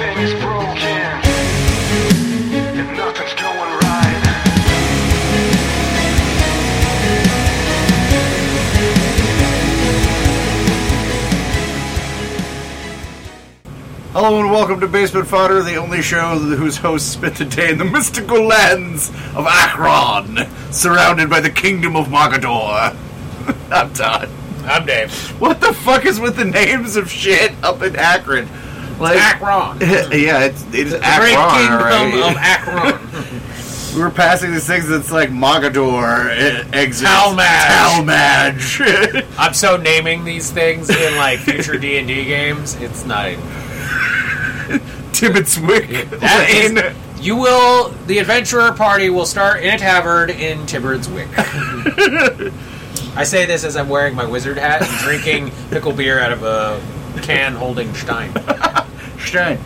[0.00, 0.86] Everything is broken.
[2.78, 4.22] And nothing's going right.
[14.12, 17.78] Hello and welcome to Basement Fodder, the only show whose hosts spent the day in
[17.78, 22.96] the mystical lands of Akron, surrounded by the kingdom of Mogadore.
[23.72, 24.28] I'm Todd.
[24.62, 25.12] I'm Dave.
[25.40, 28.48] What the fuck is with the names of shit up in Akron?
[28.98, 29.78] Like, Akron.
[29.80, 31.02] yeah, it's it is Great
[31.36, 32.30] Akron, kingdom right?
[32.30, 33.94] of Akron.
[33.94, 36.30] we were passing these things that's like Mogadore,
[36.74, 38.76] exit, Tallmadge.
[38.76, 39.24] Tallmadge.
[39.38, 42.74] I'm so naming these things in like future D and D games.
[42.76, 43.28] It's not.
[43.30, 43.42] even-
[45.12, 46.94] Tibbetswick That is- Lane.
[47.20, 47.88] you will.
[48.06, 51.28] The adventurer party will start in a tavern in Tibbard's Wick.
[53.16, 56.42] I say this as I'm wearing my wizard hat and drinking pickle beer out of
[56.44, 56.80] a
[57.22, 58.30] can holding Stein.
[59.18, 59.58] Stein.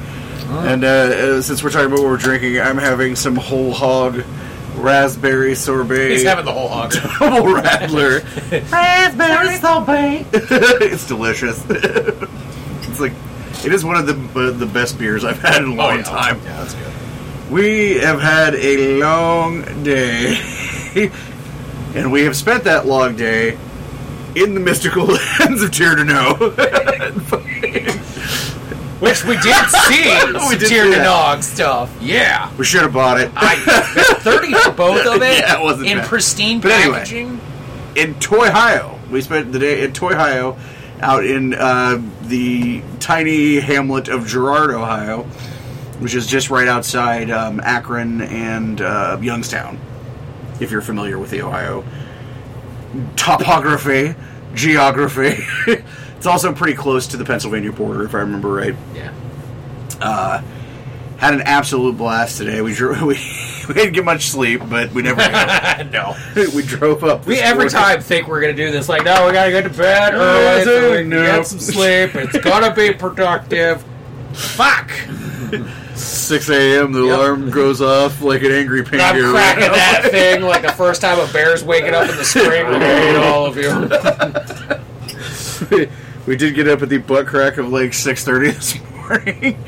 [0.48, 4.22] And uh, uh, since we're talking about what we're drinking, I'm having some whole hog
[4.76, 6.10] raspberry sorbet.
[6.10, 6.92] He's having the whole hog.
[7.18, 8.20] double rattler.
[8.50, 10.26] raspberry sorbet.
[10.32, 11.64] it's delicious.
[11.68, 13.12] it's like
[13.64, 16.02] it is one of the uh, the best beers I've had in a long yeah.
[16.02, 16.40] time.
[16.44, 16.92] Yeah, that's good.
[17.50, 20.38] We have had a long day,
[21.94, 23.58] and we have spent that long day
[24.34, 27.61] in the mystical lands of Tyrdeno.
[29.02, 30.04] Which we did see.
[30.48, 31.04] We did Tyr see the that.
[31.04, 31.96] Dog stuff.
[32.00, 32.50] Yeah.
[32.56, 33.30] we should have bought it.
[33.34, 33.56] I
[34.20, 35.38] thirty for both of it.
[35.40, 36.06] Yeah, it wasn't in bad.
[36.08, 36.98] pristine But anyway.
[36.98, 37.40] packaging.
[37.96, 38.98] in Toyhio.
[39.10, 40.56] We spent the day in Toyhio,
[41.00, 45.24] out in uh, the tiny hamlet of Girard, Ohio,
[45.98, 49.78] which is just right outside um, Akron and uh, Youngstown.
[50.60, 51.84] If you're familiar with the Ohio
[53.16, 54.14] topography,
[54.54, 55.42] geography,
[56.22, 58.76] it's also pretty close to the Pennsylvania border, if I remember right.
[58.94, 59.12] Yeah.
[60.00, 60.40] Uh,
[61.18, 62.60] had an absolute blast today.
[62.60, 63.18] We drew, we,
[63.66, 65.20] we didn't get much sleep, but we never
[65.90, 66.14] no.
[66.54, 67.26] we drove up.
[67.26, 67.72] We every morning.
[67.72, 68.88] time think we're gonna do this.
[68.88, 71.22] Like, no, we gotta go to bed early so we can No.
[71.38, 72.14] get some sleep.
[72.14, 73.84] It's gonna be productive.
[74.32, 74.92] Fuck!
[75.96, 76.92] 6 a.m.
[76.92, 77.18] The Yep.
[77.18, 79.32] alarm goes off like an angry I'm penguin.
[79.32, 82.64] cracking that thing like the first time a bear's waking up in the spring.
[82.66, 83.72] We're all of you.
[86.26, 89.58] We did get up at the butt crack of like 6:30 this morning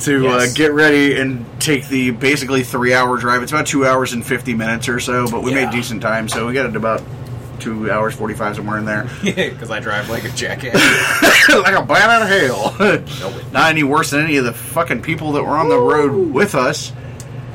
[0.00, 0.50] to Yes.
[0.50, 3.42] uh, get ready and take the basically three-hour drive.
[3.42, 5.66] It's about two hours and 50 minutes or so, but we Yeah.
[5.66, 7.02] made decent time, so we got it about
[7.60, 10.74] two hours 45 somewhere in there, Because I drive like a jackass.
[11.48, 12.76] like a bat out of hell.
[12.80, 16.32] No, Not any worse than any of the fucking people that were on the road
[16.34, 16.92] with us.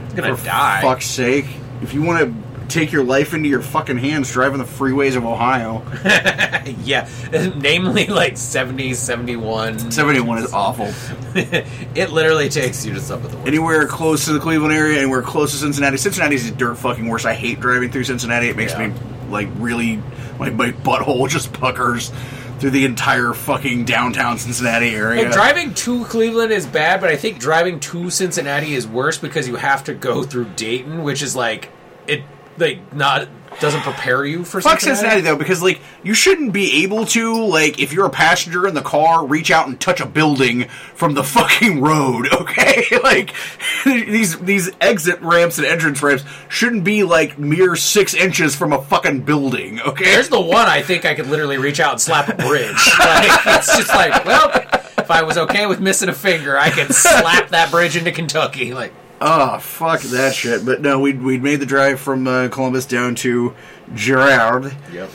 [0.09, 0.81] I'm gonna For die.
[0.81, 1.46] fuck's sake.
[1.81, 5.25] If you want to take your life into your fucking hands driving the freeways of
[5.25, 5.84] Ohio,
[6.84, 7.07] yeah.
[7.57, 9.91] Namely, like 70, 71.
[9.91, 10.88] 71 is awful.
[11.35, 13.47] it literally takes you to some of the worst.
[13.47, 15.97] Anywhere close to the Cleveland area, anywhere close to Cincinnati.
[15.97, 17.25] Cincinnati's dirt fucking worse.
[17.25, 18.50] I hate driving through Cincinnati.
[18.50, 18.88] It makes Yeah.
[18.88, 18.94] me
[19.30, 20.01] like really
[20.40, 22.12] my, my butthole just puckers
[22.59, 25.24] through the entire fucking downtown Cincinnati area.
[25.24, 29.47] Like driving to Cleveland is bad, but I think driving to Cincinnati is worse because
[29.47, 31.69] you have to go through Dayton, which is like
[32.07, 32.24] it
[32.59, 33.28] like not
[33.59, 35.16] doesn't prepare you for Fuck Cincinnati.
[35.16, 38.74] Cincinnati though, because like you shouldn't be able to like if you're a passenger in
[38.74, 42.28] the car, reach out and touch a building from the fucking road.
[42.34, 43.34] Okay, like
[43.86, 48.81] these these exit ramps and entrance ramps shouldn't be like mere six inches from a
[48.81, 49.81] fucking building.
[49.81, 52.90] Okay, There's the one I think I could literally reach out and slap a bridge.
[53.00, 54.52] Like, it's just like, well,
[54.98, 58.74] if I was okay with missing a finger, I could slap that bridge into Kentucky.
[58.74, 60.66] Like, oh fuck that shit.
[60.66, 63.56] But no, we we made the drive from uh, Columbus down to
[63.94, 65.09] Girard, yep.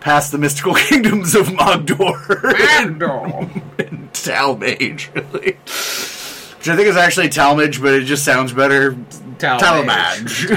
[0.00, 3.00] past the mystical kingdoms of Mogdor and
[4.12, 5.52] Talmage, really.
[6.58, 8.92] which I think is actually Talmage, but it just sounds better.
[9.38, 10.50] Talmage.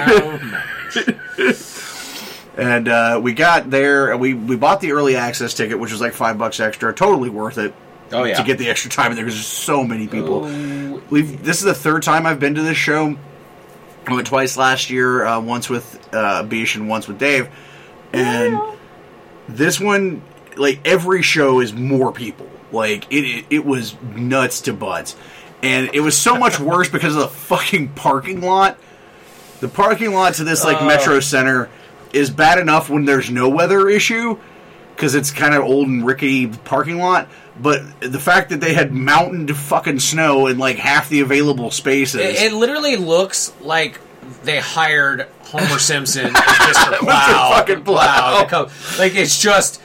[2.56, 6.00] And uh, we got there, and we, we bought the early access ticket, which was
[6.00, 6.94] like five bucks extra.
[6.94, 7.74] Totally worth it
[8.14, 8.36] Oh yeah.
[8.36, 9.08] to get the extra time.
[9.12, 10.46] And there was just so many people.
[10.46, 13.18] Oh, We've this is the third time I've been to this show.
[14.06, 17.50] I went twice last year, uh, once with uh, Bish and once with Dave.
[18.12, 18.60] And
[19.48, 20.22] this one,
[20.58, 22.50] like every show, is more people.
[22.72, 25.16] Like it, it, it was nuts to butts,
[25.62, 28.78] and it was so much worse because of the fucking parking lot.
[29.60, 30.86] The parking lot to this like Uh.
[30.88, 31.70] Metro Center
[32.12, 34.38] is bad enough when there's no weather issue
[34.96, 37.28] because it's kind of old and rickety parking lot.
[37.60, 42.22] But the fact that they had mountained fucking snow in like half the available spaces.
[42.22, 44.00] It, it literally looks like
[44.44, 46.98] they hired Homer Simpson and Mr.
[47.00, 47.52] Plow.
[47.56, 48.46] fucking plow.
[48.46, 49.80] come- Like it's just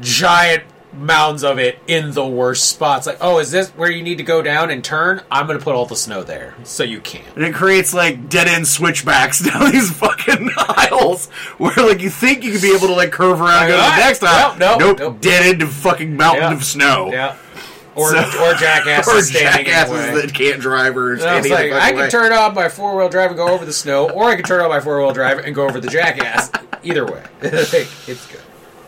[0.00, 0.62] giant
[0.98, 3.06] mounds of it in the worst spots.
[3.06, 5.22] Like, oh, is this where you need to go down and turn?
[5.30, 7.34] I'm going to put all the snow there so you can't.
[7.36, 11.28] And it creates like dead end switchbacks down these fucking aisles
[11.58, 13.82] where like you think you could be able to like curve around and go to
[13.82, 14.56] the next aisle.
[14.58, 15.20] no, no, nope, nope.
[15.20, 16.52] dead end of fucking mountain Yeah.
[16.52, 17.10] of snow.
[17.12, 17.36] Yeah.
[17.94, 21.38] Or, So- or jackasses or standing in the jackasses that can't drive or And I
[21.38, 22.08] was standing like, I can way.
[22.10, 24.60] turn on my four wheel drive and go over the snow, or I can turn
[24.60, 26.52] on my four wheel drive and go over the jackass.
[26.84, 28.40] Either way, it's good.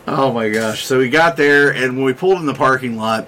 [0.07, 0.85] Oh my gosh!
[0.85, 3.27] So we got there, and when we pulled in the parking lot,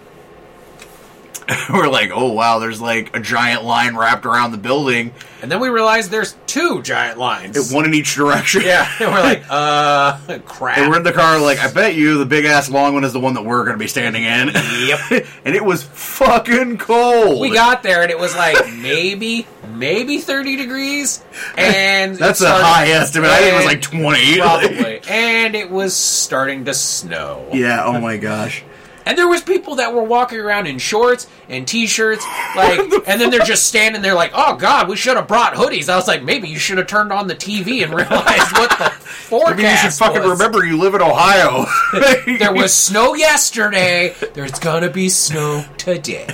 [1.74, 5.60] we're like, "Oh wow!" There's like a giant line wrapped around the building, And then
[5.60, 7.72] we realized there's two giant lines.
[7.74, 8.62] one in each direction.
[8.66, 10.78] yeah, and we're like, uh, crap.
[10.78, 13.14] And we're in the car, like, I bet you the big ass long one is
[13.14, 14.50] the one that we're going to be standing in.
[14.54, 15.26] Yep.
[15.46, 17.42] and it was fucking cold.
[17.42, 21.24] we got there and it was like maybe, maybe 30 degrees,
[21.58, 23.30] and That's a started- high estimate.
[23.32, 24.38] I think it was like 20.
[24.40, 27.50] probably, and it was starting to snow.
[27.54, 28.64] yeah, oh my gosh.
[29.06, 33.30] And there was people that were walking around in shorts and t-shirts, like, and then
[33.30, 36.24] they're just standing there like, "Oh God, we should have brought hoodies." I was like,
[36.24, 39.78] maybe you should have turned on the TV and realized what the forecast Maybe you
[39.78, 40.32] should fucking was.
[40.40, 41.66] remember you live in Ohio.
[42.40, 44.16] There was snow yesterday.
[44.34, 46.26] There's gonna be snow today.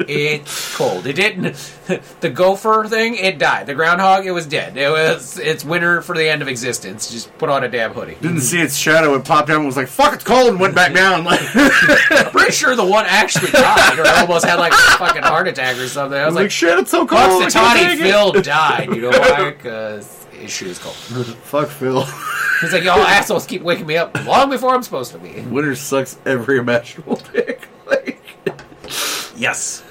[0.00, 1.06] It's cold.
[1.06, 1.74] It didn't.
[2.20, 3.66] The gopher thing, it died.
[3.66, 4.76] The groundhog, it was dead.
[4.76, 5.38] It was.
[5.38, 7.10] It's winter for the end of existence.
[7.10, 8.18] Just put on a damn hoodie.
[8.20, 9.14] Didn't see its shadow.
[9.14, 11.24] It popped down and was like, fuck, it's cold, and went back down.
[11.24, 15.48] Like, I'm pretty sure the one actually died, or almost had like a fucking heart
[15.48, 16.18] attack or something.
[16.20, 17.40] I was like, like, shit, it's so cold.
[17.40, 18.88] Bugs can't it." Phil died.
[18.94, 19.50] You know why?
[19.52, 20.94] Because his shoe is cold.
[20.94, 22.04] Fuck Phil.
[22.60, 25.40] He's like, y'all assholes keep waking me up long before I'm supposed to be.
[25.40, 27.66] Winter sucks every imaginable dick.
[27.86, 28.20] Like,
[29.36, 29.84] Yes.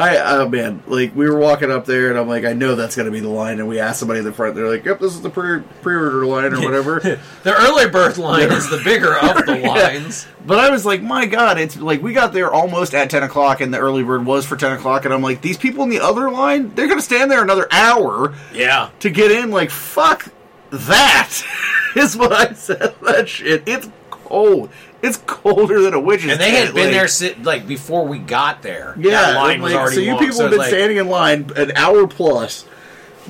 [0.00, 2.96] I oh man, like we were walking up there, and I'm like, I know that's
[2.96, 4.54] gonna be the line, and we asked somebody in the front.
[4.54, 7.00] They're like, Yep, this is the pre pre-order line or whatever.
[7.42, 10.26] The early birth line is the bigger of the lines.
[10.46, 13.60] but I was like, my god, it's like we got there almost at ten o'clock,
[13.60, 16.00] and the early bird was for ten o'clock, and I'm like, these people in the
[16.00, 18.90] other line, they're gonna stand there another hour Yeah.
[19.00, 19.50] to get in.
[19.50, 20.26] Like, fuck
[20.70, 21.30] that
[21.96, 22.94] is what I said.
[23.02, 24.70] That shit, it's cold.
[25.02, 26.30] It's colder than a witch's.
[26.32, 28.94] And they had tent, been like- there sit, like before we got there.
[28.98, 30.18] Yeah, that line was like, already so you long.
[30.18, 32.66] people So have it's been like, standing in line an hour plus,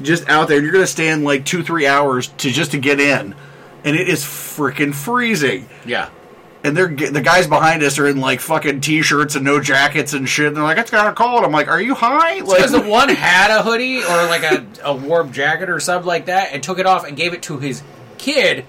[0.03, 0.57] just out there.
[0.59, 3.35] and You're going to stand like two, three hours to just to get in,
[3.85, 5.69] and it is freaking freezing.
[5.87, 6.09] Yeah.
[6.65, 10.13] And they're ge- the guys behind us are in like fucking t-shirts and no jackets
[10.13, 10.49] and shit.
[10.49, 12.81] And they're like, "It's kind of cold." I'm like, "Are you high?" Like, Because the
[12.87, 16.63] one had a hoodie or like a, a warm jacket or something like that and
[16.63, 17.83] took it off and gave it to his
[18.19, 18.67] kid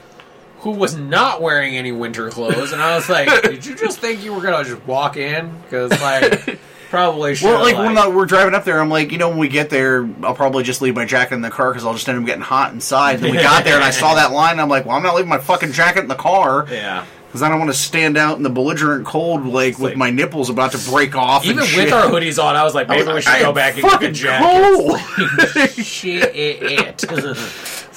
[0.62, 2.72] who was not wearing any winter clothes.
[2.72, 5.52] And I was like, did you just think you were going to just walk in?
[5.64, 6.60] Because, like,
[6.90, 9.40] probably should well, like when uh, we're driving up there, I'm like, you know, when
[9.40, 12.08] we get there, I'll probably just leave my jacket in the car because I'll just
[12.08, 13.16] end up getting hot inside.
[13.16, 14.60] And then we got there and I saw that line.
[14.60, 16.68] I'm like, well, I'm not leaving my fucking jacket in the car.
[16.70, 17.06] Yeah.
[17.26, 20.10] Because I don't want to stand out in the belligerent cold, like with like- my
[20.12, 21.46] nipples about to break off.
[21.46, 23.76] Even with our hoodies on, I was like, maybe I we should like, go back
[23.76, 25.70] and get fucking jacket.
[25.86, 27.06] Shit.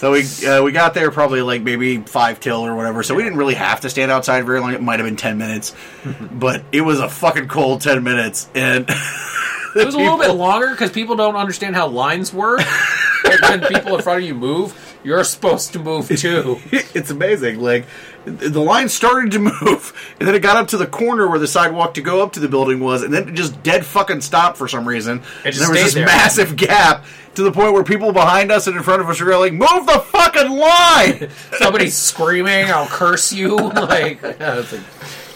[0.04, 3.02] So we uh, we got there probably like maybe five till or whatever.
[3.02, 4.74] So we didn't really have to stand outside very long.
[4.74, 5.74] It might have been ten minutes,
[6.30, 8.86] but it was a fucking cold ten minutes, and
[9.74, 12.60] It was a little bit longer because people don't understand how lines work.
[13.42, 16.60] when people in front of you move, you're supposed to move too.
[16.70, 17.60] it's amazing.
[17.60, 17.86] Like
[18.24, 21.46] the line started to move, and then it got up to the corner where the
[21.46, 24.56] sidewalk to go up to the building was, and then it just dead fucking stopped
[24.56, 25.22] for some reason.
[25.44, 26.06] It just and there was this there.
[26.06, 27.04] massive gap
[27.34, 29.86] to the point where people behind us and in front of us were like, "Move
[29.86, 31.28] the fucking line!"
[31.58, 34.80] Somebody's screaming, "I'll curse you!" Like, yeah, like,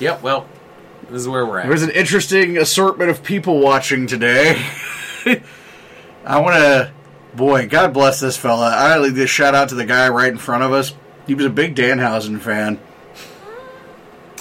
[0.00, 0.23] yep.
[0.23, 0.49] Well,
[1.11, 1.68] this is where we're at.
[1.68, 4.64] There's an interesting assortment of people watching today.
[6.25, 6.92] I want to,
[7.35, 8.71] boy, God bless this fella.
[8.71, 10.95] I leave this shout out to the guy right in front of us.
[11.28, 12.80] He was a big Danhausen fan.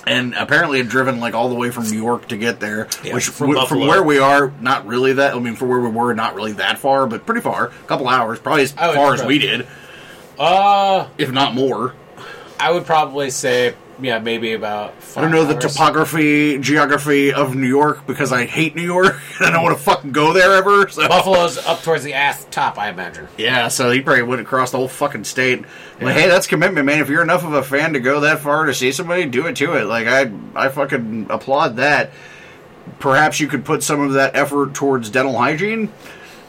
[0.08, 3.14] And apparently had driven like all the way from New York to get there, Yeah,
[3.14, 5.36] which from w- from where we are, not really that.
[5.36, 7.66] I mean, for where we were, not really that far, but pretty far.
[7.66, 9.68] A couple hours, probably as far as we did,
[10.40, 11.94] Uh, if not more.
[12.58, 14.94] I would probably say, yeah, maybe about.
[15.16, 19.20] I don't know the topography, geography of New York because I hate New York.
[19.40, 20.88] And I don't want to fucking go there ever.
[20.90, 21.08] So.
[21.08, 23.28] Buffalo's up towards the ass top, I imagine.
[23.38, 25.64] Yeah, so he probably went across the whole fucking state.
[26.00, 27.00] Like, hey, that's commitment, man.
[27.00, 29.56] If you're enough of a fan to go that far to see somebody, do it
[29.58, 29.86] to it.
[29.86, 32.12] Like, I, I fucking applaud that.
[33.00, 35.92] Perhaps you could put some of that effort towards dental hygiene.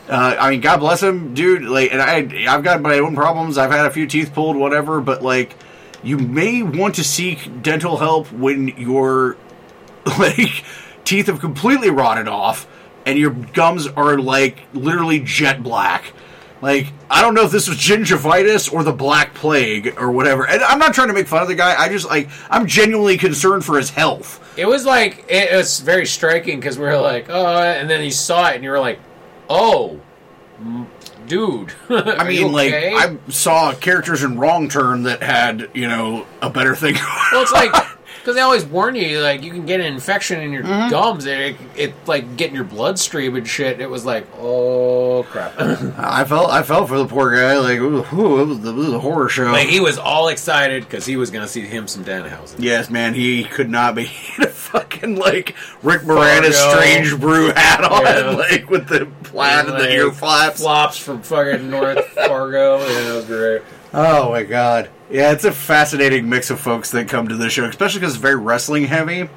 [0.09, 1.65] Uh, I mean, God bless him, dude.
[1.65, 3.59] Like, and I, I've got my own problems.
[3.59, 5.01] I've had a few teeth pulled, whatever.
[5.01, 5.55] But like,
[6.03, 9.37] you may want to seek dental help when your
[10.19, 10.65] like
[11.05, 12.67] teeth have completely rotted off
[13.07, 16.13] and your gums are like literally jet black
[16.61, 20.47] Like, I don't know if this was gingivitis or the Black Plague or whatever.
[20.47, 21.81] And I'm not trying to make fun of the guy.
[21.81, 24.45] I just like I'm genuinely concerned for his health.
[24.59, 28.11] It was like it was very striking because we were like, oh, and then you
[28.11, 28.99] saw it and you were like,
[29.49, 30.01] oh,
[31.29, 31.73] dude.
[31.89, 36.75] I mean, like I saw characters in Wrong Turn that had you know a better
[36.75, 36.95] thing.
[37.33, 37.71] well, it's like
[38.29, 40.91] because they always warn you, like you can get an infection in your Mm-hmm.
[40.91, 43.81] gums, and it, it like getting in your bloodstream and shit.
[43.81, 45.55] It was like, oh crap.
[45.97, 47.57] I felt I felt for the poor guy.
[47.59, 48.01] Like, ooh,
[48.41, 49.45] it, was, it was a horror show.
[49.45, 52.57] like he was all excited because he was gonna see him some Danhausen.
[52.59, 54.05] Yes, man, he could not be
[54.37, 58.31] had a fucking like Rick Moranis strange brew hat on, Yeah.
[58.37, 60.61] like with the plaid and the Like, ear flaps.
[60.61, 62.79] flops from fucking North Fargo.
[62.81, 63.63] Yeah, it was great.
[63.95, 64.91] Oh my god.
[65.11, 68.23] Yeah, it's a fascinating mix of folks that come to this show, especially because it's
[68.23, 69.29] very wrestling heavy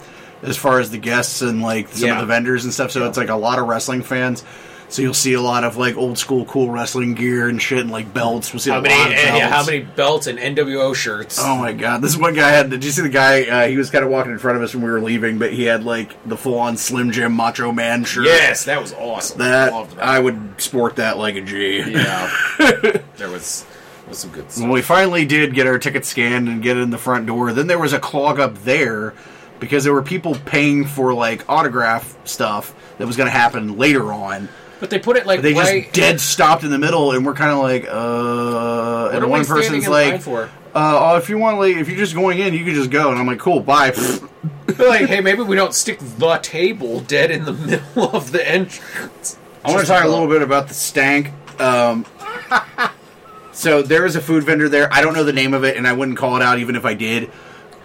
[0.42, 2.16] as far as the guests and like some Yeah.
[2.16, 2.92] of the vendors and stuff.
[2.92, 4.44] So it's like a lot of wrestling fans.
[4.90, 7.90] So you'll see a lot of like old school cool wrestling gear and shit and
[7.90, 8.52] like belts.
[8.52, 8.94] We'll see How a many?
[8.94, 9.56] lot of and, yeah, belts.
[9.56, 11.40] how many belts and NWO shirts?
[11.42, 12.02] Oh my god!
[12.02, 12.70] This one guy had.
[12.70, 13.44] Did you see the guy?
[13.44, 15.54] Uh, he was kind of walking in front of us when we were leaving, but
[15.54, 18.26] he had like the full on Slim Jim Macho Man shirt.
[18.26, 19.38] yes, that was awesome.
[19.40, 20.04] that Loved that.
[20.06, 21.90] I would sport that like a G.
[21.90, 22.30] Yeah,
[23.16, 23.66] there was
[24.12, 24.62] was some good stuff.
[24.62, 27.68] When we finally did get our ticket scanned and get in the front door, then
[27.68, 29.14] there was a clog up there
[29.60, 34.12] because there were people paying for like autograph stuff that was going to happen later
[34.14, 34.50] on.
[34.80, 35.84] But they put it like They right.
[35.86, 39.06] just dead stopped in the middle, and we're kind of like, uh.
[39.08, 40.44] What and are one we person's in like, for?
[40.44, 40.50] uh,
[41.14, 43.12] oh, if you want, like, if you're just going in, you can just go.
[43.12, 43.90] And I'm like, cool, bye.
[44.80, 47.54] like, hey, maybe we don't stick the table dead in the
[47.96, 49.38] middle of the entrance.
[49.64, 51.32] I want to talk a little bit about the stank.
[51.62, 52.06] Um,
[53.52, 54.92] so there is a food vendor there.
[54.94, 56.86] I don't know the name of it, and I wouldn't call it out even if
[56.86, 57.32] I did.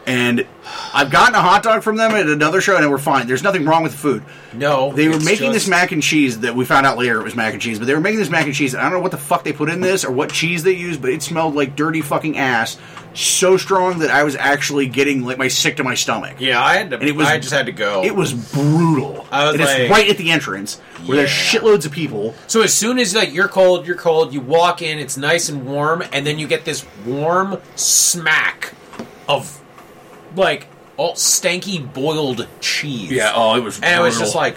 [0.06, 0.46] And
[0.94, 3.26] I've gotten a hot dog from them at another show, and we're fine.
[3.26, 4.22] There's nothing wrong with the food.
[4.52, 7.20] No, They were it's making just- this mac and cheese that we found out later
[7.20, 8.72] it was mac and cheese, but they were making this mac and cheese.
[8.72, 10.72] And I don't know what the fuck they put in this or what cheese they
[10.74, 12.78] used, but it smelled like dirty fucking ass.
[13.14, 16.36] So strong that I was actually getting like my sick to my stomach.
[16.38, 16.98] Yeah, I had to.
[17.00, 18.04] And it was- I just had to go.
[18.04, 19.26] It was brutal.
[19.32, 22.34] I was and it's like- right at the entrance where there's shitloads of people.
[22.46, 24.32] So as soon as like you're cold, you're cold.
[24.32, 28.72] You walk in, it's nice and warm, and then you get this warm smack
[29.28, 29.60] of
[30.36, 33.10] like all stanky boiled cheese.
[33.10, 33.32] Yeah.
[33.34, 33.80] Oh, it was.
[33.80, 34.56] and it was just like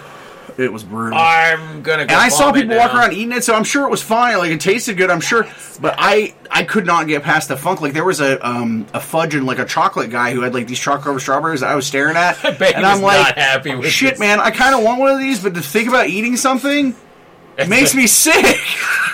[0.59, 1.17] it was brutal.
[1.17, 2.05] I'm gonna.
[2.05, 2.99] Go and I saw people walk now.
[2.99, 4.37] around eating it, so I'm sure it was fine.
[4.37, 5.47] Like it tasted good, I'm sure.
[5.79, 7.81] But I, I could not get past the funk.
[7.81, 10.67] Like there was a, um, a fudge and like a chocolate guy who had like
[10.67, 13.01] these chocolate covered strawberries that I was staring at, I bet he and was I'm
[13.01, 14.19] like, not happy with shit, this.
[14.19, 14.39] man.
[14.39, 16.95] I kind of want one of these, but to think about eating something,
[17.59, 18.45] it makes me sick.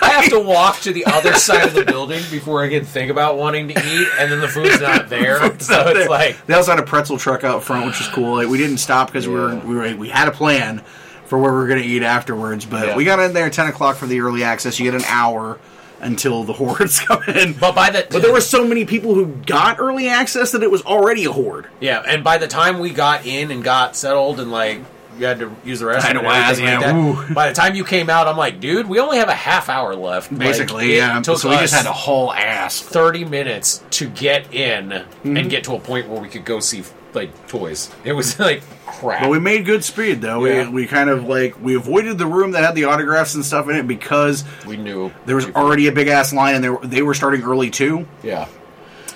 [0.02, 3.10] I have to walk to the other side of the building before I can think
[3.10, 5.44] about wanting to eat, and then the food's not there.
[5.46, 6.08] It's so out it's there.
[6.08, 8.36] like they also had a pretzel truck out front, which is cool.
[8.36, 10.82] Like we didn't stop because we were we were we had a plan
[11.26, 12.96] for where we were going to eat afterwards, but Yeah.
[12.96, 14.78] we got in there at ten o'clock for the early access.
[14.78, 15.58] You get an hour
[16.00, 17.54] until the hordes come in.
[17.54, 20.70] But by the But there were so many people who got early access that it
[20.70, 21.68] was already a horde.
[21.80, 24.80] yeah, and by the time we got in and got settled and like
[25.18, 27.74] you had to use the restroom, to and waz, like yeah, that, by the time
[27.74, 30.36] you came out, I'm like, dude, we only have a half hour left.
[30.36, 31.22] Basically, it yeah.
[31.22, 32.80] So we just had a whole ass.
[32.80, 35.36] 30 minutes to get in Mm-hmm.
[35.36, 36.82] and get to a point where we could go see
[37.14, 37.90] like toys.
[38.04, 39.22] It was like crap.
[39.22, 40.44] But we made good speed though.
[40.44, 40.64] Yeah.
[40.68, 43.68] We we kind of like we avoided the room that had the autographs and stuff
[43.68, 46.86] in it because we knew there was already a big ass line and they were,
[46.86, 48.06] they were starting early too.
[48.22, 48.46] yeah.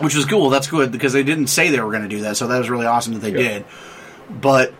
[0.00, 0.48] which was cool.
[0.50, 2.70] That's good because they didn't say they were going to do that, so that was
[2.70, 3.48] really awesome that they Yeah.
[3.58, 3.64] did.
[4.30, 4.72] But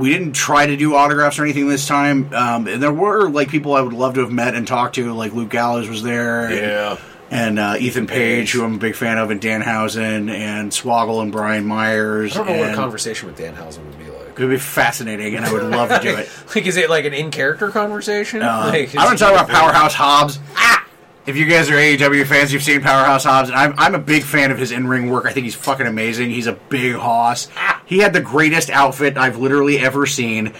[0.00, 2.32] we didn't try to do autographs or anything this time.
[2.34, 5.12] Um, and there were like people I would love to have met and talked to,
[5.12, 6.96] like Luke Gallows was there, and, Yeah.
[7.30, 11.30] and uh, Ethan Page, who I'm a big fan of, and Danhausen, and Swoggle and
[11.30, 12.34] Brian Myers.
[12.34, 14.20] I don't know what a conversation with Danhausen would be like.
[14.30, 16.28] It would be fascinating, and I would love to do it.
[16.54, 18.40] Like, is it like an in character conversation?
[18.42, 20.38] Uh, like, I to talk about Powerhouse Hobbs.
[20.56, 20.79] Ah!
[21.26, 24.22] If you guys are AEW fans, you've seen Powerhouse Hobbs, and I'm, I'm a big
[24.22, 25.26] fan of his in ring work.
[25.26, 26.30] I think he's fucking amazing.
[26.30, 27.48] He's a big hoss.
[27.84, 30.54] He had the greatest outfit I've literally ever seen.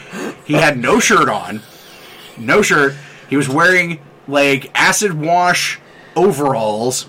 [0.45, 1.63] He had no shirt on,
[2.37, 2.95] no shirt.
[3.31, 5.81] He was wearing like acid wash
[6.25, 7.07] overalls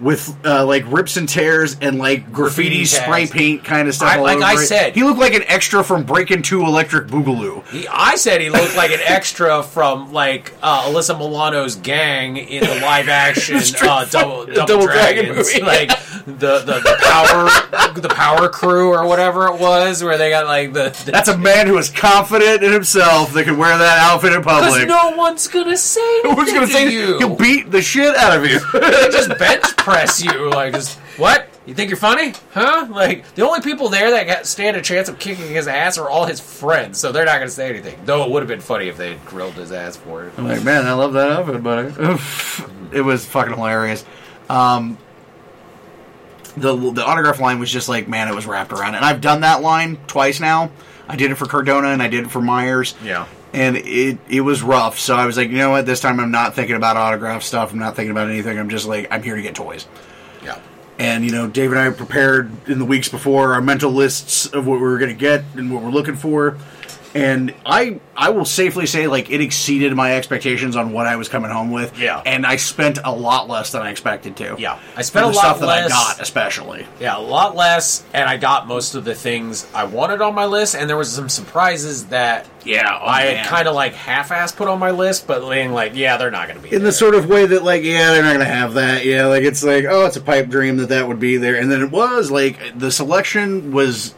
[0.00, 4.08] with uh, like rips and tears and like graffiti, Graffiti spray paint kind of stuff.
[4.08, 4.66] I- like I it.
[4.66, 7.66] said- he looked like an extra from Breaking Two Electric Boogaloo.
[7.68, 12.64] He, I said he looked like an extra from like uh, Alyssa Milano's gang in
[12.64, 15.64] the live action uh, double, double, Double Dragon Dragons, movie.
[15.66, 15.88] like
[16.26, 20.72] the, the the power the power crew or whatever it was, where they got like
[20.72, 24.32] the, the That's a man who is confident in himself that can wear that outfit
[24.32, 24.88] in because public.
[24.88, 27.18] no one's gonna say Who's gonna to say you.
[27.18, 28.60] he'll beat the shit out of you?
[28.72, 33.42] They just bench press you like just what you think you're funny huh like the
[33.46, 36.40] only people there that got, stand a chance of kicking his ass are all his
[36.40, 38.96] friends so they're not going to say anything though it would have been funny if
[38.96, 41.92] they had grilled his ass for it I'm like, man, I love that outfit, buddy.
[42.92, 44.04] It was fucking hilarious.
[44.48, 44.96] Um,
[46.56, 48.94] the the autograph line was just like, man, it was wrapped around.
[48.94, 48.98] it.
[48.98, 50.70] And I've done that line twice now.
[51.08, 52.94] I did it for Cardona and I did it for Myers.
[53.04, 53.26] Yeah.
[53.56, 54.98] And it it was rough.
[54.98, 55.86] So I was like, you know what?
[55.86, 57.72] This time I'm not thinking about autograph stuff.
[57.72, 58.58] I'm not thinking about anything.
[58.58, 59.86] I'm just like, I'm here to get toys.
[60.44, 60.60] Yeah.
[60.98, 64.66] And you know, Dave and I prepared in the weeks before our mental lists of
[64.66, 66.58] what we were going to get and what we're looking for.
[67.16, 71.28] And I I will safely say like it exceeded my expectations on what I was
[71.28, 71.98] coming home with.
[71.98, 72.22] Yeah.
[72.24, 74.56] And I spent a lot less than I expected to.
[74.58, 74.78] Yeah.
[74.96, 75.86] I spent a lot stuff that less.
[75.92, 76.86] I got, especially.
[77.00, 80.46] Yeah, a lot less, and I got most of the things I wanted on my
[80.46, 83.36] list, and there was some surprises that Yeah, oh, I man.
[83.36, 86.48] had kind of like half-ass put on my list, but being like, yeah, they're not
[86.48, 86.86] going to be in there.
[86.86, 89.62] the sort of way that like yeah they're not gonna have that yeah like it's
[89.62, 92.30] like oh it's a pipe dream that that would be there and then it was
[92.30, 94.14] like the selection was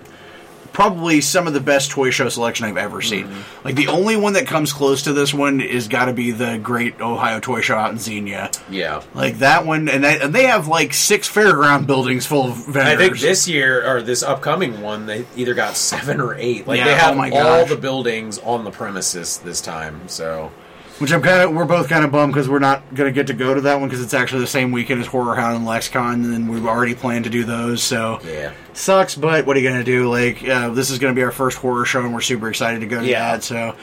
[0.78, 3.24] probably some of the best toy show selection I've ever seen.
[3.24, 3.64] Mm-hmm.
[3.64, 6.56] Like the only one that comes close to this one is got to be the
[6.62, 8.52] Great Ohio Toy Show out in Xenia.
[8.70, 9.02] yeah.
[9.12, 12.84] Like that one, and they, and they have like six fairground buildings full of vendors.
[12.84, 16.68] I think this year or this upcoming one, they either got seven or eight.
[16.68, 20.06] Like Yeah, they have oh all the buildings on the premises this time.
[20.06, 20.52] So
[20.98, 23.28] Which I'm kind of, we're both kind of bummed because we're not going to get
[23.28, 25.64] to go to that one because it's actually the same weekend as Horror Hound and
[25.66, 27.82] LexCon, and we've already planned to do those.
[27.84, 30.10] So yeah, sucks, but what are you going to do?
[30.10, 32.80] Like, uh, this is going to be our first horror show, and we're super excited
[32.80, 33.30] to go to Yeah.
[33.36, 33.44] that.
[33.44, 33.76] So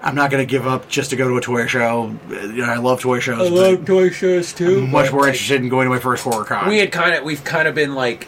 [0.00, 2.16] I'm not going to give up just to go to a toy show.
[2.30, 3.40] Uh, You know, I love toy shows.
[3.46, 4.84] I love toy shows too.
[4.84, 6.68] I'm much more interested in going to my first horror con.
[6.70, 8.26] We had kind of we've kind of been like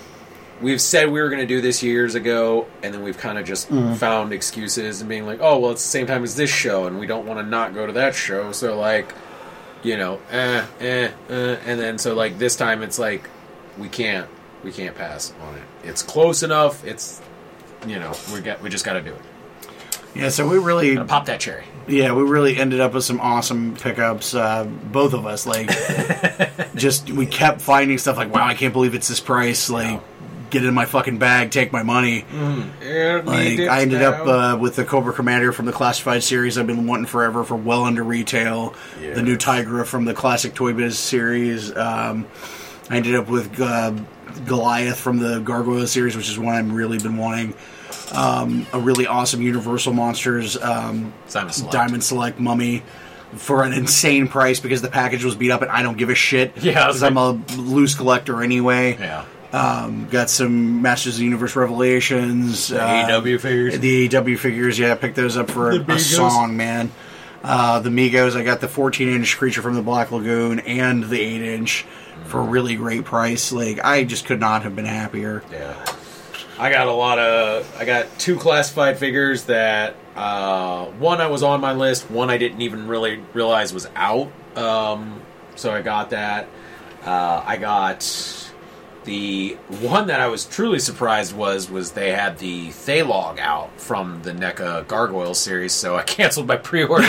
[0.61, 3.45] we've said we were going to do this years ago, and then we've kind of
[3.45, 3.95] just Mm-hmm.
[3.95, 6.99] found excuses and being like, oh well, it's the same time as this show, and
[6.99, 8.53] we don't want to not go to that show.
[8.53, 9.13] So like,
[9.83, 13.29] you know, eh, eh, eh, and then so like this time it's like
[13.79, 14.29] we can't
[14.65, 15.63] we can't pass on it.
[15.85, 16.85] It's close enough.
[16.85, 17.21] It's
[17.87, 19.21] you know we get we just got to do it.
[20.15, 21.65] yeah, so we really, Gotta pop that cherry.
[21.87, 24.35] yeah, we really ended up with some awesome pickups.
[24.35, 25.69] Uh, both of us, like,
[26.75, 29.69] just we kept finding stuff like, wow, I can't believe it's this price.
[29.71, 30.01] Like,
[30.59, 32.25] get in my fucking bag, take my money.
[32.83, 36.87] Like I ended up uh, with the Cobra Commander from the Classified series I've been
[36.87, 38.75] wanting forever for well under retail.
[39.00, 41.76] The new Tigra from the Classic Toy Biz series.
[41.76, 42.26] Um,
[42.89, 43.93] I ended up with uh,
[44.47, 47.54] Goliath from the Gargoyle series, which is one I've really been wanting.
[48.13, 51.73] Um, a really awesome Universal Monsters um, Select.
[51.73, 52.83] Diamond Select Mummy
[53.35, 56.15] for an insane price because the package was beat up and I don't give a
[56.15, 56.52] shit.
[56.63, 58.97] Yeah, because I'm a loose collector anyway.
[58.99, 59.25] Yeah.
[59.52, 62.69] Um, got some Masters of the Universe Revelations.
[62.69, 63.78] The uh, AEW figures.
[63.78, 66.91] The AEW figures, yeah, I picked those up for a, a song, man.
[67.43, 71.21] Uh, the Megos, I got the 14 inch creature from the Black Lagoon and the
[71.21, 71.87] 8 inch
[72.25, 73.52] for a really great price.
[73.52, 75.45] Like, I just could not have been happier.
[75.52, 75.87] Yeah.
[76.59, 77.76] I got a lot of.
[77.78, 79.95] I got two classified figures that.
[80.15, 82.11] Uh, one I was on my list.
[82.11, 84.32] One I didn't even really realize was out.
[84.56, 85.21] Um,
[85.56, 86.49] so I got that.
[87.04, 88.46] Uh, I got
[89.06, 94.21] the one that I was truly surprised was was they had the Thailog out from
[94.23, 95.73] the NECA Gargoyle series.
[95.73, 97.04] So I canceled my pre-order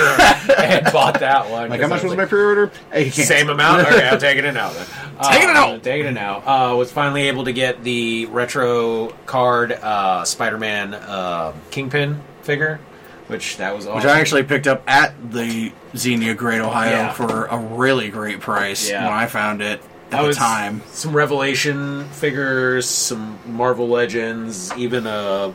[0.58, 1.70] and bought that one.
[1.70, 2.72] Like, how much was like, my pre order?
[2.92, 3.28] Hey, you can't.
[3.28, 3.88] same amount?
[3.88, 4.86] Okay, I'm taking it now then.
[5.24, 5.84] Taking it Uh, out!
[5.84, 6.38] Taking it now.
[6.72, 12.80] Uh, was finally able to get the retro card uh, Spider-Man uh, Kingpin figure,
[13.26, 13.96] which that was awesome.
[13.98, 17.12] Which I actually picked up at the Xenia Great Ohio Yeah.
[17.14, 19.06] for a really great price Yeah.
[19.06, 20.82] when I found it at That the was time.
[20.88, 25.54] Some Revelation figures, some Marvel Legends, even a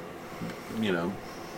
[0.81, 1.13] you know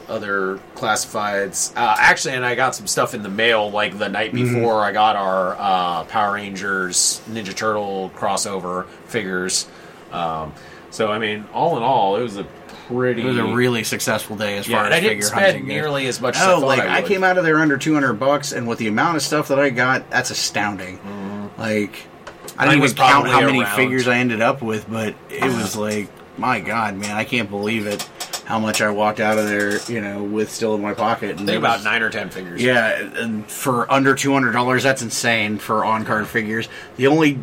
[0.08, 1.74] other classifieds.
[1.76, 4.54] Uh, actually, and I got some stuff in the mail like the night Mm-hmm.
[4.54, 4.80] before.
[4.82, 9.66] I got our uh, Power Rangers Ninja Turtle crossover figures.
[10.12, 10.52] Um,
[10.90, 12.44] so I mean, all in all, it was a
[12.86, 13.22] pretty.
[13.22, 14.76] It was a really successful day as yeah.
[14.76, 16.36] far as I didn't figure spend hunting nearly as much.
[16.36, 18.68] as I Oh, like I, I, came out of there under two hundred bucks, and
[18.68, 21.00] with the amount of stuff that I got, that's astounding.
[21.58, 22.06] Like
[22.58, 25.76] I didn't even count how many around- figures I ended up with, but it was
[25.88, 28.02] like, my God, man, I can't believe it.
[28.44, 31.30] How much I walked out of there, you know, with still in my pocket.
[31.30, 32.62] And I think about was- nine or ten figures.
[32.62, 36.68] Yeah, and for under two hundred dollars, that's insane for on card figures.
[36.96, 37.38] The only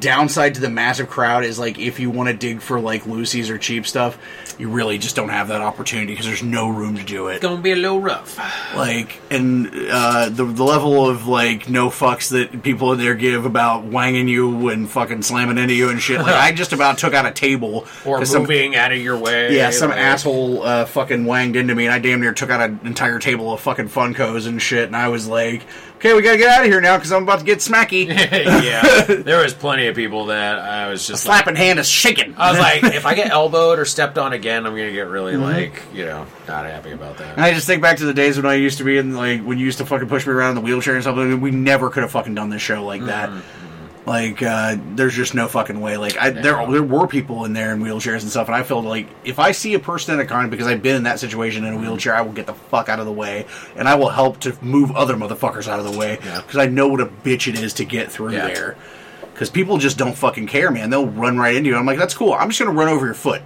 [0.00, 3.50] downside to the massive crowd is like if you want to dig for like Lucy's
[3.50, 4.18] or cheap stuff,
[4.58, 7.34] you really just don't have that opportunity because there's no room to do it.
[7.36, 8.38] It's gonna be a little rough.
[8.74, 13.44] Like, and uh, the the level of like no fucks that people in there give
[13.44, 16.20] about wanging you and fucking slamming into you and shit.
[16.20, 19.18] Like, I just about took out a table Or 'cause some- moving out of your
[19.18, 19.54] way.
[19.56, 22.60] yeah, some like- asshole uh, fucking wanged into me, and I damn near took out
[22.60, 24.84] an entire table of fucking Funkos and shit.
[24.86, 25.62] And I was like,
[25.96, 28.06] "Okay, we gotta get out of here now because I'm about to get smacky."
[28.64, 32.34] yeah, there was plenty of people that I was just like, Slapping hand is shaking.
[32.36, 35.34] I was like, if I get elbowed or stepped on again, I'm gonna get really
[35.34, 35.42] Mm-hmm.
[35.42, 37.32] like, you know, not happy about that.
[37.36, 39.42] And I just think back to the days when I used to be in like
[39.42, 41.16] when you used to fucking push me around in the wheelchair and stuff.
[41.16, 43.30] like that, We never could have fucking done this show like that.
[44.06, 45.96] Like, uh, there's just no fucking way.
[45.96, 48.84] Like, I, there there were people in there in wheelchairs and stuff, and I felt
[48.84, 51.64] like if I see a person in a car because I've been in that situation
[51.64, 54.10] in a wheelchair, I will get the fuck out of the way, and I will
[54.10, 57.48] help to move other motherfuckers out of the way because I know what a bitch
[57.52, 58.46] it is to get through Yeah.
[58.46, 58.76] there.
[59.32, 60.88] Because people just don't fucking care, man.
[60.90, 61.76] They'll run right into you.
[61.76, 62.32] I'm like, that's cool.
[62.32, 63.42] I'm just gonna run over your foot.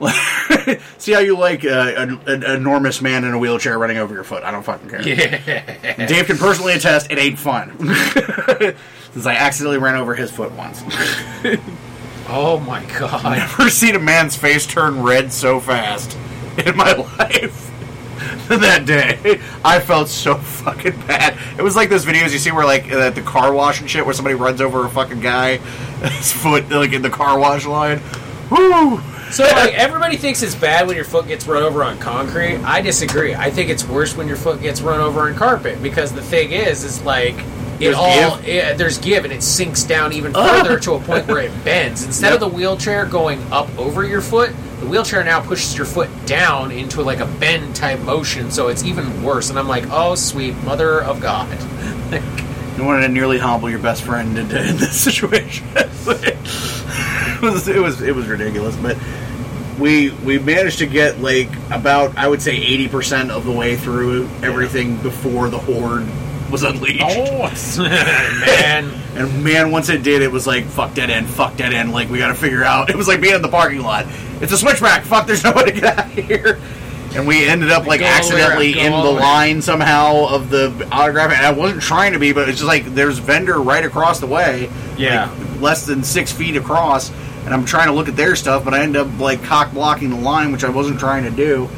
[0.98, 4.24] See how you like uh, an, an enormous man in a wheelchair running over your
[4.24, 4.42] foot.
[4.44, 5.00] I don't fucking care.
[5.08, 6.06] Yeah.
[6.06, 7.72] Dave can personally attest it ain't fun.
[9.14, 10.82] Since I accidentally ran over his foot once.
[12.26, 13.24] Oh my god.
[13.24, 16.16] I've never seen a man's face turn red so fast
[16.64, 17.70] in my life.
[18.48, 21.38] that day, I felt so fucking bad.
[21.58, 24.04] It was like those videos you see where like at the car wash and shit,
[24.04, 28.00] where somebody runs over a fucking guy, his foot like in the car wash line.
[28.50, 29.00] Woo!
[29.30, 32.56] So like everybody thinks it's bad when your foot gets run over on concrete.
[32.64, 33.34] I disagree.
[33.34, 36.52] I think it's worse when your foot gets run over on carpet because the thing
[36.52, 37.36] is, is like
[37.74, 38.48] it There's all give?
[38.48, 40.62] yeah, there's give and it sinks down even oh.
[40.62, 42.04] further to a point where it bends.
[42.04, 46.10] Instead of the wheelchair going up over your foot, the wheelchair now pushes your foot
[46.26, 49.50] down into like a bend type motion, so it's even worse.
[49.50, 51.58] And I'm like, oh sweet mother of God.
[52.76, 55.64] You wanted to nearly humble your best friend in, in this situation.
[55.76, 58.98] it was it was it was ridiculous, but
[59.78, 63.76] we we managed to get like about I would say eighty percent of the way
[63.76, 66.08] through everything before the horde
[66.54, 67.02] was unleashed.
[67.02, 67.50] Oh
[67.82, 68.84] man.
[69.16, 71.92] And man, once it did, it was like fuck dead end, fuck dead end.
[71.92, 72.90] Like we got to figure out.
[72.90, 74.06] It was like being in the parking lot.
[74.40, 75.02] It's a switchback.
[75.04, 76.60] Fuck, there's no way to get out of here.
[77.16, 80.48] And we ended up like Go all the way accidentally in the line somehow of
[80.50, 81.32] the autograph.
[81.32, 84.26] And I wasn't trying to be, but it's just like there's vendor right across the
[84.28, 84.70] way.
[84.96, 85.32] Yeah.
[85.32, 87.10] like, less than six feet across.
[87.44, 90.10] And I'm trying to look at their stuff, but I end up like cock blocking
[90.10, 91.68] the line, which I wasn't trying to do.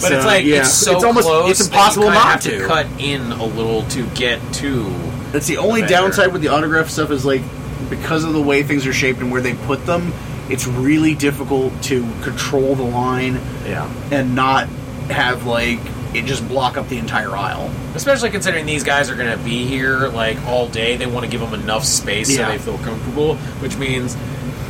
[0.00, 1.50] But So, it's like yeah, it's so it's almost close.
[1.50, 2.66] it's impossible not have to.
[2.66, 4.84] cut in a little to get to.
[5.32, 5.94] That's the only Better.
[5.94, 7.42] downside with the autograph stuff is like
[7.90, 10.12] because of the way things are shaped and where they put them,
[10.48, 13.90] it's really difficult to control the line Yeah.
[14.10, 14.68] and not
[15.10, 15.80] have like
[16.14, 17.70] it just block up the entire aisle.
[17.94, 21.30] Especially considering these guys are going to be here like all day, they want to
[21.30, 22.46] give them enough space Yeah.
[22.46, 24.16] so they feel comfortable, which means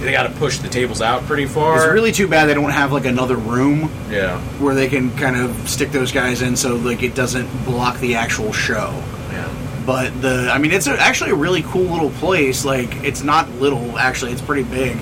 [0.00, 1.76] they got to push the tables out pretty far.
[1.84, 5.36] It's really too bad they don't have like another room yeah, where they can kind
[5.36, 8.90] of stick those guys in so like it doesn't block the actual show.
[9.30, 9.82] yeah.
[9.84, 12.64] But the, I mean, it's a, actually a really cool little place.
[12.64, 14.96] Like, it's not little, actually, it's pretty big.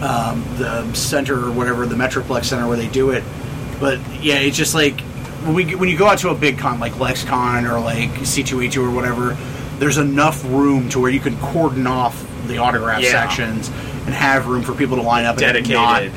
[0.00, 3.22] Um, the center or whatever, the Metroplex Center where they do it.
[3.78, 5.00] But yeah, it's just like
[5.44, 8.78] when we when you go out to a big con like LexCon or like C2E2
[8.84, 9.36] or whatever,
[9.78, 13.10] there's enough room to where you can cordon off the autograph Yeah.
[13.10, 13.70] sections
[14.06, 16.02] and have room for people to line up and not.
[16.02, 16.14] areas,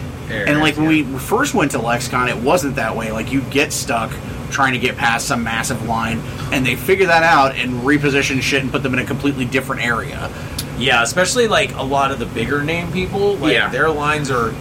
[0.49, 1.03] And like when yeah.
[1.11, 3.11] we first went to LexCon, it wasn't that way.
[3.11, 4.11] Like you get stuck
[4.51, 6.19] trying to get past some massive line,
[6.51, 9.83] and they figure that out and reposition shit and put them in a completely different
[9.83, 10.31] area.
[10.77, 13.69] Yeah, especially like a lot of the bigger name people, like Yeah.
[13.69, 14.51] their lines are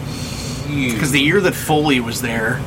[0.67, 0.93] huge.
[0.93, 2.61] Because the year that Foley was there,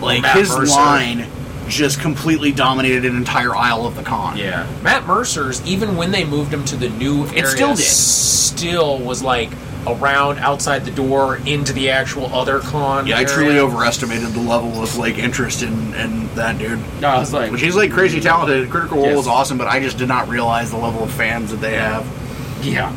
[0.00, 0.72] like Matt his Mercer.
[0.76, 1.26] line
[1.74, 4.36] just completely dominated an entire aisle of the con.
[4.36, 7.84] Yeah, Matt Mercer's even when they moved him to the new area, still did.
[7.84, 9.50] still was like
[9.86, 13.06] around outside the door into the actual other con.
[13.06, 16.78] Yeah, I truly overestimated the level of like interest in, in that dude.
[17.00, 18.22] No, I was like, Which he's like crazy mm.
[18.22, 18.68] talented.
[18.70, 19.20] Critical Role Yes.
[19.20, 22.06] is awesome, but I just did not realize the level of fans that they have.
[22.62, 22.94] yeah,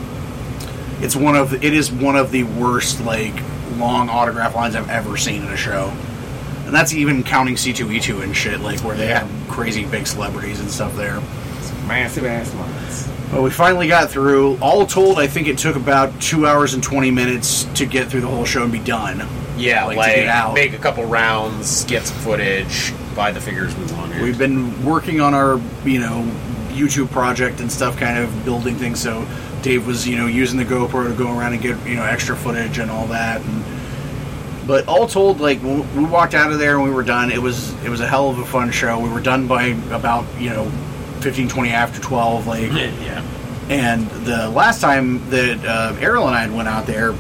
[1.01, 3.33] It's one of it is one of the worst like
[3.77, 5.91] long autograph lines I've ever seen in a show.
[6.73, 10.67] And that's even counting C2E2 and shit, like where they have crazy big celebrities and
[10.71, 11.21] stuff there.
[11.87, 13.07] massive ass lines.
[13.29, 14.57] But we finally got through.
[14.59, 18.21] All told, I think it took about two hours and twenty minutes to get through
[18.21, 19.23] the whole show and be done.
[19.55, 20.55] Yeah, Like, like, to get out.
[20.55, 24.23] make a couple rounds, get some footage, buy the figures we wanted.
[24.23, 26.23] We've been working on our, you know,
[26.69, 28.99] YouTube project and stuff, kind of building things.
[28.99, 29.27] So
[29.61, 32.35] Dave was, you know, using the GoPro to go around and get, you know, extra
[32.35, 33.41] footage and all that.
[33.41, 33.63] And
[34.65, 37.73] but all told, like we walked out of there and we were done, it was
[37.83, 38.99] it was a hell of a fun show.
[38.99, 40.69] We were done by about you know
[41.21, 42.71] 15, 20 after twelve, like.
[42.71, 42.91] yeah,
[43.69, 47.15] And the last time that uh, Errol and I went out there,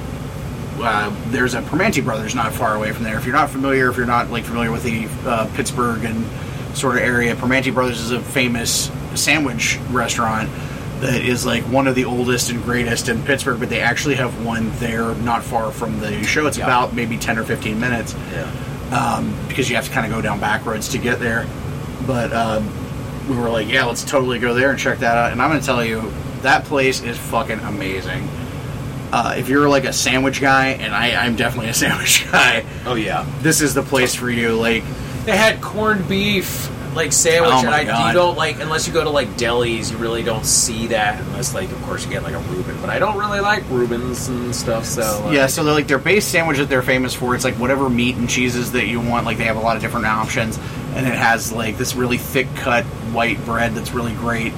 [0.79, 3.17] uh, there's a Primanti Brothers not far away from there.
[3.17, 6.25] If you're not familiar, if you're not like familiar with the uh, Pittsburgh and
[6.75, 10.49] sort of area, Primanti Brothers is a famous sandwich restaurant
[11.01, 13.59] that is like one of the oldest and greatest in Pittsburgh.
[13.59, 16.47] But they actually have one there, not far from the show.
[16.47, 16.65] It's Yeah.
[16.65, 18.49] about maybe ten or fifteen minutes yeah.
[18.91, 21.45] um, because you have to kind of go down back roads to get there.
[22.07, 22.67] But um,
[23.29, 25.31] we were like, yeah, let's totally go there and check that out.
[25.31, 28.27] And I'm going to tell you, that place is fucking amazing.
[29.13, 32.95] Uh, if you're like a sandwich guy, and I, I'm definitely a sandwich guy, Oh
[32.95, 33.25] yeah.
[33.41, 34.55] this is the place for you.
[34.55, 34.83] Like,
[35.25, 38.07] They had corned beef like sandwich, Oh and I God.
[38.07, 41.53] you don't like unless you go to like delis, you really don't see that unless
[41.53, 42.79] like of course you get like a Reuben.
[42.81, 44.85] But I don't really like Reubens and stuff.
[44.85, 47.35] So Yeah, so they're like their base sandwich that they're famous for.
[47.35, 49.25] It's like whatever meat and cheeses that you want.
[49.25, 50.57] Like they have a lot of different options,
[50.95, 54.53] and it has like this really thick cut white bread that's really great,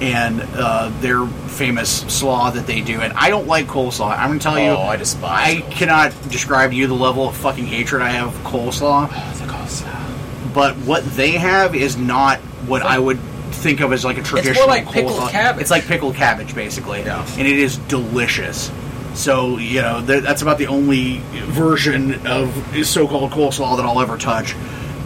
[0.00, 3.00] and uh, their famous slaw that they do.
[3.00, 4.16] And I don't like coleslaw.
[4.16, 5.70] I'm gonna tell you, Oh, I despise I coleslaw.
[5.72, 9.08] cannot describe to you the level of fucking hatred I have of coleslaw.
[9.10, 10.04] Oh, the coleslaw.
[10.54, 13.18] But what they have is not what I would
[13.50, 15.30] think of as like a traditional like pickled coleslaw.
[15.30, 15.62] cabbage.
[15.62, 17.26] It's like pickled cabbage, basically, Yeah.
[17.38, 18.70] and it is delicious.
[19.14, 22.52] So you know that's about the only version of
[22.86, 24.54] so-called coleslaw that I'll ever touch.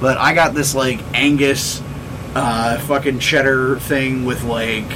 [0.01, 1.81] But I got this like Angus,
[2.35, 4.91] uh, fucking cheddar thing with like.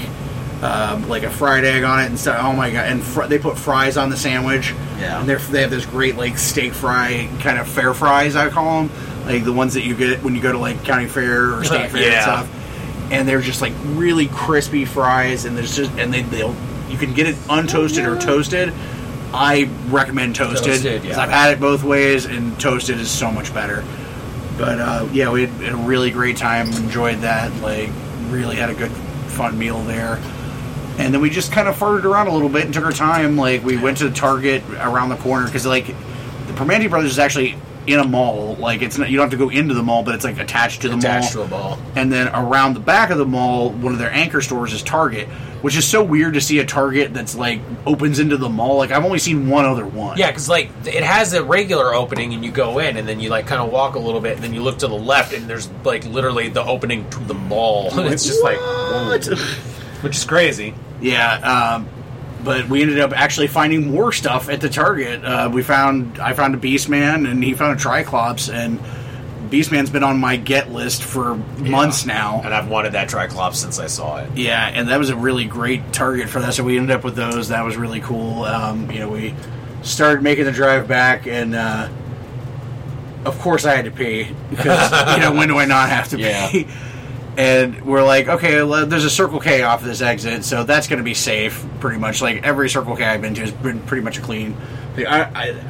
[0.62, 2.38] Um, like a fried egg on it and stuff.
[2.42, 2.86] Oh my god!
[2.86, 4.72] And fr- they put fries on the sandwich.
[4.98, 5.20] Yeah.
[5.20, 8.90] And they have this great like steak fry kind of fair fries I call them,
[9.26, 11.90] like the ones that you get when you go to like county fair or state
[11.90, 13.12] fair and stuff.
[13.12, 16.54] And they're just like really crispy fries, and there's just and they they'll
[16.88, 18.72] you can get it untoasted or toasted.
[19.34, 20.64] I recommend toasted.
[20.66, 21.20] Toasted, 'cause yeah.
[21.20, 23.84] I've had it both ways, and toasted is so much better.
[24.56, 26.68] But uh, yeah, we had a really great time.
[26.72, 27.52] Enjoyed that.
[27.60, 27.90] Like,
[28.28, 28.90] really had a good,
[29.28, 30.16] fun meal there.
[30.98, 33.36] And then we just kind of farted around a little bit and took our time.
[33.36, 37.18] Like, we went to the Target around the corner because, like, the Primanti Brothers is
[37.18, 38.54] actually in a mall.
[38.56, 40.82] Like, it's not you don't have to go into the mall, but it's like attached
[40.82, 41.46] to the Attached to mall.
[41.46, 41.78] a ball.
[41.94, 45.28] And then around the back of the mall, one of their anchor stores is Target,
[45.62, 48.76] which is so weird to see a Target that's like opens into the mall.
[48.76, 50.18] Like, I've only seen one other one.
[50.18, 53.30] Yeah, because like it has a regular opening, and you go in, and then you
[53.30, 55.48] like kind of walk a little bit, and then you look to the left, and
[55.48, 57.90] there's like literally the opening to the mall.
[58.06, 59.18] It's just like, whoa.
[60.02, 60.74] which is crazy.
[61.00, 61.88] Yeah, um,
[62.46, 65.22] but we ended up actually finding more stuff at the Target.
[65.22, 68.80] Uh, we found I found a Beastman and he found a Triclops, and
[69.50, 72.40] Beastman's been on my get list for months now.
[72.44, 74.30] and I've wanted that Triclops since I saw it.
[74.36, 76.54] Yeah, and that was a really great target for that.
[76.54, 77.48] So we ended up with those.
[77.48, 78.44] That was really cool.
[78.44, 79.34] Um, you know, we
[79.82, 81.88] started making the drive back, and uh,
[83.24, 86.18] of course I had to pee because you know when do I not have to
[86.20, 86.50] Yeah.
[86.50, 86.66] pee?
[87.36, 90.98] And we're like, okay, well, there's a Circle K off this exit, so that's going
[90.98, 91.66] to be safe.
[91.80, 94.56] Pretty much, like every Circle K I've been to has been pretty much clean.
[94.96, 95.62] Like, I, I,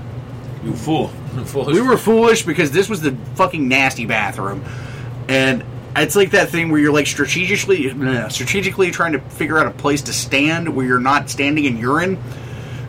[0.65, 1.09] You fool!
[1.47, 1.75] Foolish.
[1.75, 4.65] we were foolish because this was the fucking nasty bathroom,
[5.29, 5.65] and
[5.97, 7.91] it's like that thing where you're like strategically,
[8.31, 12.17] strategically trying to figure out a place to stand where you're not standing in urine,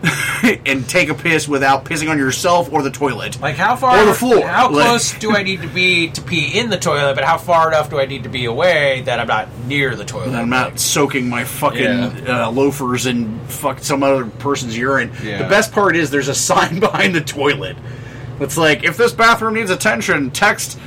[0.66, 3.40] and take a piss without pissing on yourself or the toilet.
[3.42, 4.46] Like how far Or the floor.
[4.48, 7.16] How Like- close do I need to be to pee in the toilet?
[7.16, 10.06] But how far enough do I need to be away that I'm not near the
[10.06, 10.28] toilet?
[10.28, 15.12] And I'm not soaking my fucking uh, loafers in fuck some other person's urine.
[15.24, 15.44] Yeah.
[15.44, 17.78] The best part is there's a sign behind the toilet.
[18.40, 20.78] It's like if this bathroom needs attention, text,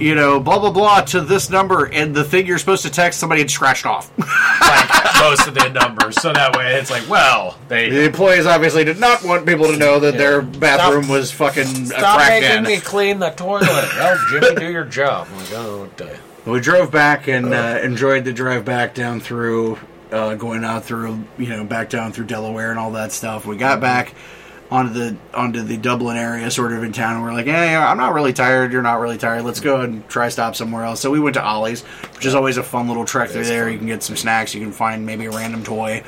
[0.00, 3.18] you know, blah blah blah to this number, and the thing you're supposed to text
[3.18, 4.10] somebody had scratched off.
[4.18, 8.84] like most of the numbers, so that way it's like, well, they the employees obviously
[8.84, 12.42] did not want people to know that their bathroom Stop- was fucking a stop crack
[12.42, 12.62] making den.
[12.64, 13.62] me clean the toilet.
[13.66, 15.26] well, Jimmy, do your job.
[15.30, 19.78] I'm like, oh, what We drove back and uh, enjoyed the drive back down through,
[20.12, 23.44] uh, going out through, you know, back down through Delaware and all that stuff.
[23.46, 24.14] We got back
[24.70, 27.16] onto the onto the Dublin area, sort of in town.
[27.16, 28.72] And we're like, hey, I'm not really tired.
[28.72, 29.44] You're not really tired.
[29.44, 31.00] Let's go and try stop somewhere else.
[31.00, 33.64] So we went to Ollie's, which is always a fun little trek through there.
[33.64, 33.72] fun.
[33.72, 34.54] You can get some snacks.
[34.54, 36.04] You can find maybe a random toy.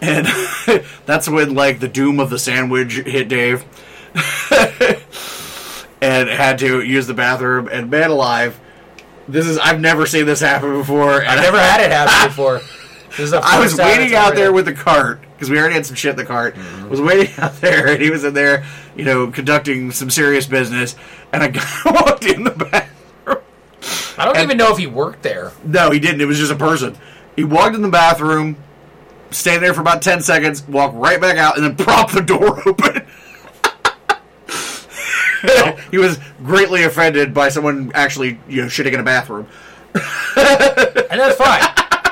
[0.00, 0.26] And
[1.06, 3.64] that's when like the doom of the sandwich hit Dave.
[6.00, 7.68] and had to use the bathroom.
[7.70, 8.58] And man alive,
[9.28, 11.24] this is I've never seen this happen before.
[11.24, 12.60] I've never had it happen before.
[13.10, 15.96] This is I was waiting out there with the cart because we already had some
[15.96, 16.54] shit in the cart.
[16.54, 16.88] Mm-hmm.
[16.88, 18.64] Was waiting out there, and he was in there,
[18.96, 20.96] you know, conducting some serious business.
[21.32, 23.38] And a guy walked in the bathroom.
[24.18, 25.52] I don't and- even know if he worked there.
[25.64, 26.20] No, he didn't.
[26.20, 26.96] It was just a person.
[27.36, 28.56] He walked in the bathroom,
[29.30, 32.66] stayed there for about ten seconds, walked right back out, and then propped the door
[32.66, 33.06] open.
[35.90, 39.46] he was greatly offended by someone actually, you know, shitting in a bathroom.
[39.94, 41.62] And that's fine.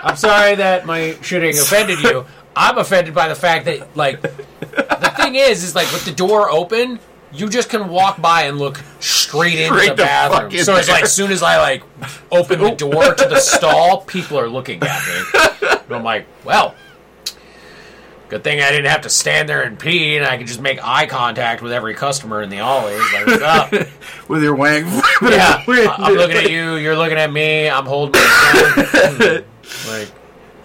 [0.04, 2.26] I'm sorry that my shitting offended you.
[2.56, 6.50] I'm offended by the fact that, like, the thing is, is like with the door
[6.50, 7.00] open,
[7.32, 10.50] you just can walk by and look straight into Straight the bathroom.
[10.62, 11.82] So it's like, as soon as I like
[12.30, 15.40] open the door to the stall, people are looking at me.
[15.86, 16.74] And I'm like, well,
[18.28, 20.78] good thing I didn't have to stand there and pee, and I could just make
[20.84, 23.00] eye contact with every customer in the always.
[23.12, 23.72] Like, what's up?
[24.28, 24.86] with your wang.
[25.22, 26.76] Yeah, I'm looking at you.
[26.76, 27.68] You're looking at me.
[27.68, 29.44] I'm holding my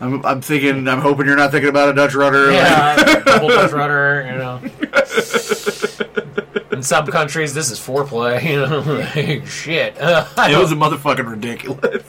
[0.01, 0.87] I'm, I'm thinking.
[0.87, 2.51] I'm hoping you're not thinking about a Dutch rudder.
[2.51, 4.25] yeah, double Dutch rudder.
[4.31, 4.61] You know.
[6.71, 8.41] In some countries, this is foreplay.
[8.49, 9.95] You know, like, shit.
[9.99, 12.03] it was a motherfucking ridiculous.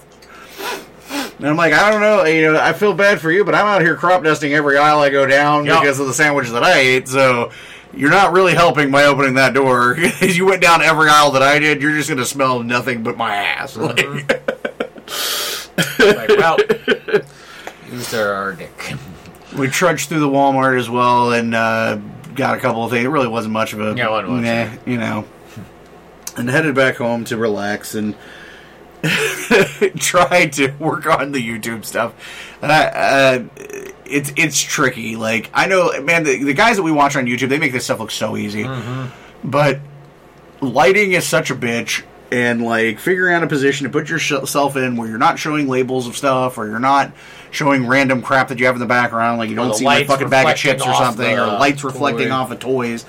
[1.39, 3.65] And I'm like, I don't know, you know, I feel bad for you, but I'm
[3.67, 5.81] out here crop dusting every aisle I go down Yeah.
[5.81, 7.09] because of the sandwiches that I ate.
[7.09, 7.51] So
[7.95, 9.95] you're not really helping by opening that door.
[9.99, 13.03] If you went down every aisle that I did, you're just going to smell nothing
[13.03, 13.75] but my ass.
[13.77, 14.17] Mm-hmm.
[15.99, 16.59] Like, Like, well,
[18.15, 18.95] our dick.
[19.57, 21.97] we trudged through the Walmart as well and uh,
[22.35, 23.05] got a couple of things.
[23.05, 24.45] It really wasn't much of a, Yeah, wasn't much.
[24.45, 25.25] nah, you know,
[26.37, 28.15] and headed back home to relax and
[29.99, 32.15] try to work on the YouTube stuff.
[32.63, 33.45] And I, uh,
[34.05, 35.17] it's it's tricky.
[35.17, 37.85] Like I know, man, the, the guys that we watch on YouTube, they make this
[37.85, 38.69] stuff look so easy,
[39.43, 39.81] but
[40.61, 42.03] lighting is such a bitch.
[42.33, 46.07] And like figuring out a position to put yourself in where you're not showing labels
[46.07, 47.13] of stuff, or you're not
[47.51, 50.29] showing random crap that you have in the background, like you don't see my fucking
[50.29, 52.35] bag of chips or something, the or lights reflecting toy.
[52.35, 53.05] off of toys.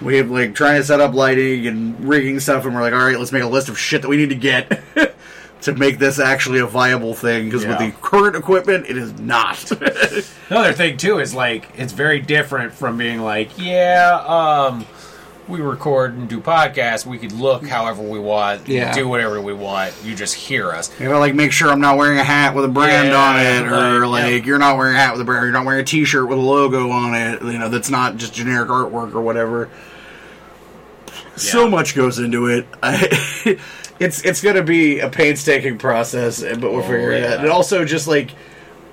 [0.00, 3.04] We have like trying to set up lighting and rigging stuff, and we're like, all
[3.04, 4.82] right, let's make a list of shit that we need to get
[5.62, 7.46] to make this actually a viable thing.
[7.46, 9.70] Because with the current equipment, it is not.
[10.50, 14.86] Another thing too is like it's very different from being like, yeah, um,
[15.48, 17.06] we record and do podcasts.
[17.06, 18.92] We could look however we want, Yeah.
[18.92, 19.94] do whatever we want.
[20.04, 20.90] You just hear us.
[21.00, 23.40] you know, like make sure I'm not wearing a hat with a brand Yeah, on
[23.40, 24.46] it, or like, like yeah.
[24.46, 26.38] you're not wearing a hat with a brand, or you're not wearing a T-shirt with
[26.38, 27.40] a logo on it.
[27.42, 29.70] You know, that's not just generic artwork or whatever.
[31.36, 32.66] So much goes into it.
[32.82, 33.58] I,
[34.00, 37.40] it's it's going to be a painstaking process, but we're Oh, figuring it out.
[37.40, 38.32] And also, just like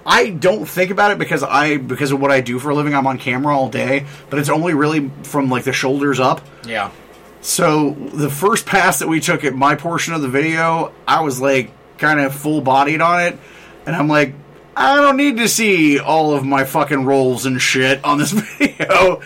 [0.05, 2.93] I don't think about it because I because of what I do for a living.
[2.93, 6.41] I'm on camera all day, but it's only really from like the shoulders up.
[6.65, 6.91] Yeah,
[7.41, 11.41] So the first pass that we took at my portion of the video, I was
[11.41, 13.39] like kind of full bodied on it,
[13.87, 14.33] and I'm like,
[14.75, 19.21] I don't need to see all of my fucking rolls and shit on this video.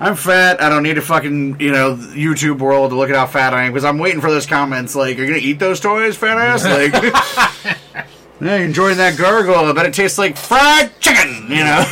[0.00, 0.60] I'm fat.
[0.60, 3.64] I don't need to fucking you know YouTube world to look at how fat I
[3.64, 6.36] am because I'm waiting for those comments like, "Are you gonna eat those toys, fat
[6.38, 7.73] ass?" Like,
[8.40, 9.54] yeah, you enjoying that gargle?
[9.54, 11.46] I bet it tastes like fried chicken.
[11.48, 11.84] You know,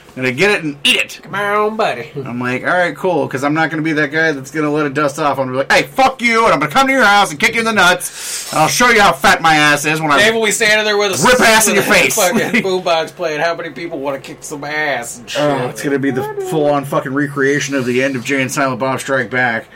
[0.16, 1.20] gonna get it and eat it.
[1.22, 2.10] come on, buddy.
[2.24, 4.64] I'm like, all right, cool, because I'm not going to be that guy that's going
[4.64, 5.38] to let it dust off.
[5.38, 7.04] I'm going to be like, hey, fuck you, and I'm going to come to your
[7.04, 9.84] house and kick you in the nuts, and I'll show you how fat my ass
[9.84, 10.36] is when Dave I.
[10.36, 12.16] will be standing there with a Rip ass in your face.
[12.16, 13.40] Fucking boombox playing.
[13.40, 15.42] How many people want to kick some ass and oh, shit?
[15.42, 18.50] Oh, it's going to be the full-on fucking recreation of the end of Jay and
[18.50, 19.66] Silent Bob Strike Back.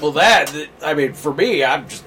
[0.00, 0.52] Well, that
[0.82, 2.04] I mean, for me, I'm just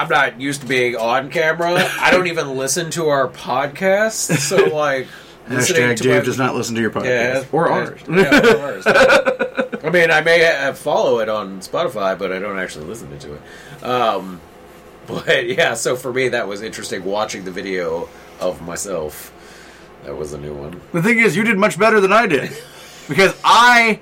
[0.00, 1.74] I'm not used to being on camera.
[2.00, 5.06] I don't even listen to our podcast, so like
[5.46, 8.00] Hashtag to Dave my- does not listen to your podcast yeah, or ours.
[8.08, 8.84] yeah, or ours.
[9.84, 13.84] I mean, I may follow it on Spotify, but I don't actually listen to it.
[13.84, 14.40] Um,
[15.06, 18.08] but yeah, so for me, that was interesting watching the video
[18.40, 19.34] of myself.
[20.04, 20.80] That was a new one.
[20.92, 22.56] The thing is, you did much better than I did
[23.08, 24.00] because I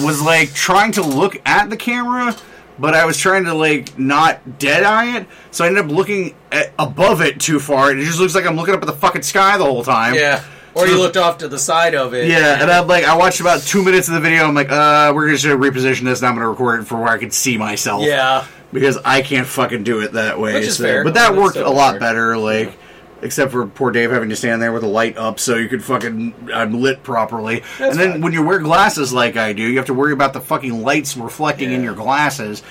[0.00, 2.34] was like trying to look at the camera,
[2.78, 6.34] but I was trying to like not dead eye it, so I ended up looking
[6.52, 8.92] at, above it too far, and it just looks like I'm looking up at the
[8.92, 10.14] fucking sky the whole time.
[10.14, 10.44] Yeah.
[10.74, 12.28] Or you looked off to the side of it.
[12.28, 14.44] Yeah, and I'm like, I watched about two minutes of the video.
[14.44, 17.08] I'm like, uh, we're just gonna reposition this, and I'm gonna record it for where
[17.08, 18.02] I can see myself.
[18.02, 18.44] Yeah.
[18.72, 20.52] because I can't fucking do it that way.
[20.54, 21.02] Which is so- fair.
[21.02, 22.36] But that That's worked a lot better.
[22.36, 22.76] Like,
[23.22, 25.82] except for poor Dave having to stand there with the light up so you could
[25.84, 27.62] fucking I'm lit properly.
[27.78, 28.20] That's and then fine.
[28.20, 31.16] when you wear glasses like I do, you have to worry about the fucking lights
[31.16, 32.62] reflecting in your glasses.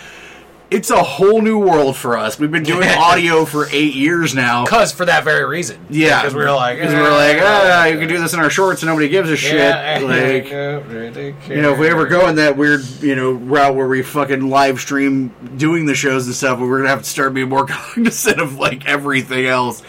[0.71, 2.39] It's a whole new world for us.
[2.39, 4.65] We've been doing audio for eight years now.
[4.65, 5.86] Because for that very reason.
[5.91, 8.34] Yeah, Because we were like, because we were like, ah, "Ah, you can do this
[8.34, 9.53] in our shorts and nobody gives a shit.
[9.60, 13.75] Yeah, like, you you know, if we ever go in that weird, you know, route
[13.75, 17.36] where we fucking live stream doing the shows and stuff, we're gonna have to start
[17.36, 19.84] being more cognizant of like everything else,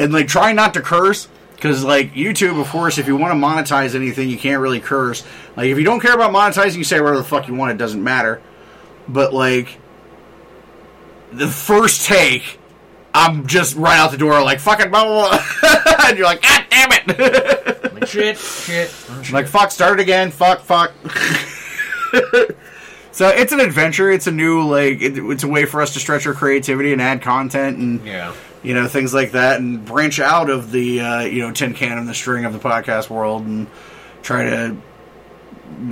[0.00, 1.28] and like try not to curse.
[1.54, 5.22] Because like YouTube, of course, if you want to monetize anything, you can't really curse.
[5.56, 7.70] Like if you don't care about monetizing, you say whatever the fuck you want.
[7.70, 8.40] It doesn't matter.
[9.06, 9.78] But like
[11.32, 12.58] the first take,
[13.12, 15.84] I'm just right out the door like fucking blah blah, blah.
[16.06, 17.66] and you're like, God damn it.
[18.00, 18.90] Like, shit, shit.
[19.30, 20.30] Like fuck, start it again.
[20.30, 20.92] Fuck, fuck.
[23.12, 24.10] so it's an adventure.
[24.10, 27.02] It's a new like it, it's a way for us to stretch our creativity and
[27.02, 28.32] add content and Yeah.
[28.62, 31.96] You know things like that and branch out of the uh, you know tin can
[31.98, 33.66] and the string of the podcast world and
[34.22, 34.76] try to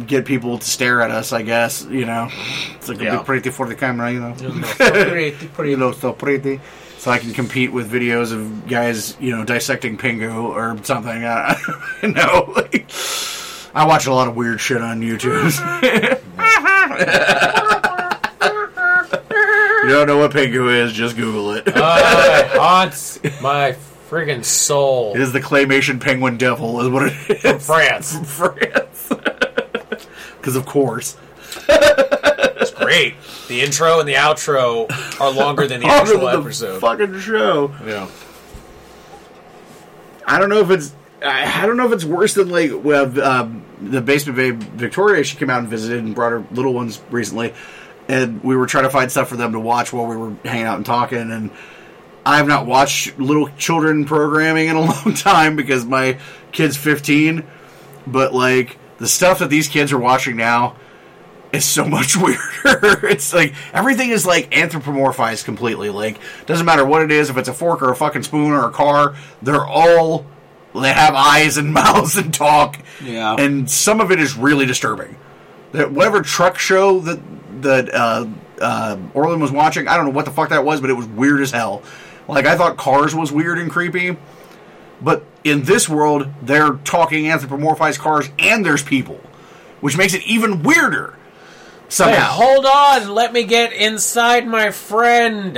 [0.07, 1.33] get people to stare at us.
[1.33, 2.29] I guess you know
[2.77, 3.17] it's like Yeah.
[3.19, 4.13] bit pretty for the camera.
[4.13, 6.61] You know, pretty, pretty you know, so pretty.
[6.99, 11.25] So I can compete with videos of guys, you know, dissecting Pingu or something.
[11.25, 11.57] I
[12.03, 12.53] don't know.
[12.57, 12.91] Like,
[13.73, 15.55] I watch a lot of weird shit on YouTube.
[19.89, 20.93] you don't know what Pingu is?
[20.93, 21.67] Just Google it.
[21.75, 23.77] Uh, it haunts my
[24.11, 25.15] friggin' soul.
[25.15, 27.67] it is the claymation penguin devil, is what it is.
[27.67, 28.15] France.
[28.15, 29.13] From France.
[30.39, 31.17] Because of course.
[31.69, 33.15] It's great.
[33.49, 34.89] The intro and the outro
[35.21, 36.81] are longer than the Longer actual than the episode.
[36.81, 37.75] fucking show.
[37.85, 38.09] yeah.
[40.27, 43.21] I don't know if it's I, I don't know if it's worse than like well,
[43.21, 45.25] um, the basement babe Victoria.
[45.25, 47.53] She came out and visited and brought her little ones recently,
[48.09, 50.67] and we were trying to find stuff for them to watch while we were hanging
[50.67, 51.31] out and talking.
[51.31, 51.51] And
[52.25, 56.19] I have not watched little children programming in a long time because my
[56.51, 57.47] kid's 15.
[58.07, 60.77] But like the stuff that these kids are watching now
[61.53, 62.39] is so much weirder.
[63.07, 65.91] it's like everything is like anthropomorphized completely.
[65.91, 68.67] Like doesn't matter what it is, if it's a fork or a fucking spoon or
[68.67, 70.25] a car, they're all
[70.75, 72.79] they have eyes and mouths and talk.
[73.03, 73.37] Yeah.
[73.39, 75.17] And some of it is really disturbing.
[75.73, 77.21] That whatever truck show that
[77.63, 78.27] that uh,
[78.61, 81.07] uh, Orlin was watching, I don't know what the fuck that was, but it was
[81.07, 81.83] weird as hell.
[82.29, 84.17] Like I thought Cars was weird and creepy,
[85.01, 89.21] but in this world, they're talking anthropomorphized cars and there's people,
[89.81, 91.13] which makes it even weirder.
[91.13, 95.55] Hey, Somehow, hold on, let me get inside my friend.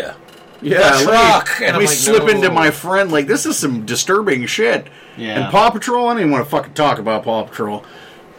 [0.63, 1.61] yeah, the let me- truck.
[1.61, 2.29] Let And I'm me like, slip no.
[2.29, 3.11] into my friend.
[3.11, 4.87] Like this is some disturbing shit.
[5.17, 5.41] Yeah.
[5.41, 7.85] And Paw Patrol, I don't even want to fucking talk about Paw Patrol.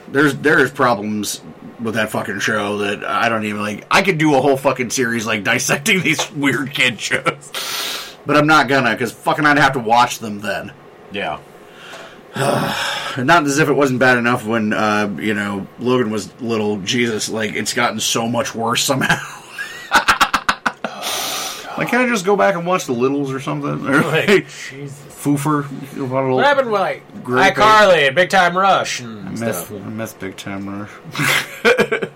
[0.07, 1.41] There's there's problems
[1.81, 3.85] with that fucking show that I don't even like.
[3.89, 8.47] I could do a whole fucking series like dissecting these weird kid shows, but I'm
[8.47, 10.73] not gonna because fucking I'd have to watch them then.
[11.11, 11.39] Yeah.
[13.17, 16.77] Not as if it wasn't bad enough when uh, you know Logan was little.
[16.77, 19.40] Jesus, like it's gotten so much worse somehow.
[21.77, 23.85] Like, can I just go back and watch the Littles or something?
[23.87, 24.97] Or Like, like, Jesus.
[25.21, 25.65] Foofer.
[26.33, 29.71] What happened with like Great iCarly and Big Time Rush I and miss, stuff?
[29.71, 30.89] I miss Big Time Rush.
[31.63, 32.09] I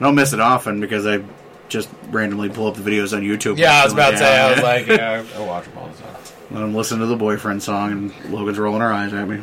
[0.00, 1.22] don't miss it often because I
[1.68, 3.56] just randomly pull up the videos on YouTube.
[3.56, 4.38] Yeah, I was about to say.
[4.38, 6.16] I was like, yeah, I watch them all the time.
[6.50, 9.40] Let him listen to the boyfriend song, and Logan's rolling her eyes at me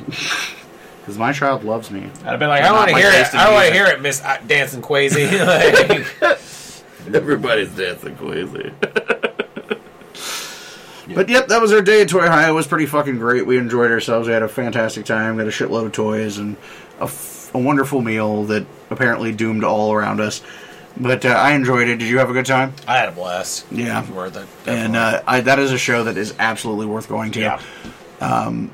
[0.99, 2.01] because my child loves me.
[2.01, 3.37] I'd have been like, I Not want to hear taste it.
[3.37, 5.25] in I want to hear it, Miss uh, Dancing Quasi.
[5.25, 6.37] like,
[7.13, 8.73] Everybody's dancing crazy.
[11.13, 12.49] But yep, that was our day at Toyhio.
[12.49, 13.45] It was pretty fucking great.
[13.45, 14.27] We enjoyed ourselves.
[14.27, 15.37] We had a fantastic time.
[15.37, 16.57] Got a shitload of toys and
[16.99, 20.41] a, f- a wonderful meal that apparently doomed all around us.
[20.99, 21.97] But uh, I enjoyed it.
[21.97, 22.73] Did you have a good time?
[22.87, 23.65] I had a blast.
[23.71, 24.03] Yeah.
[24.03, 24.47] It worth it.
[24.65, 27.39] And uh, I, that is a show that is absolutely worth going to.
[27.39, 27.61] yeah,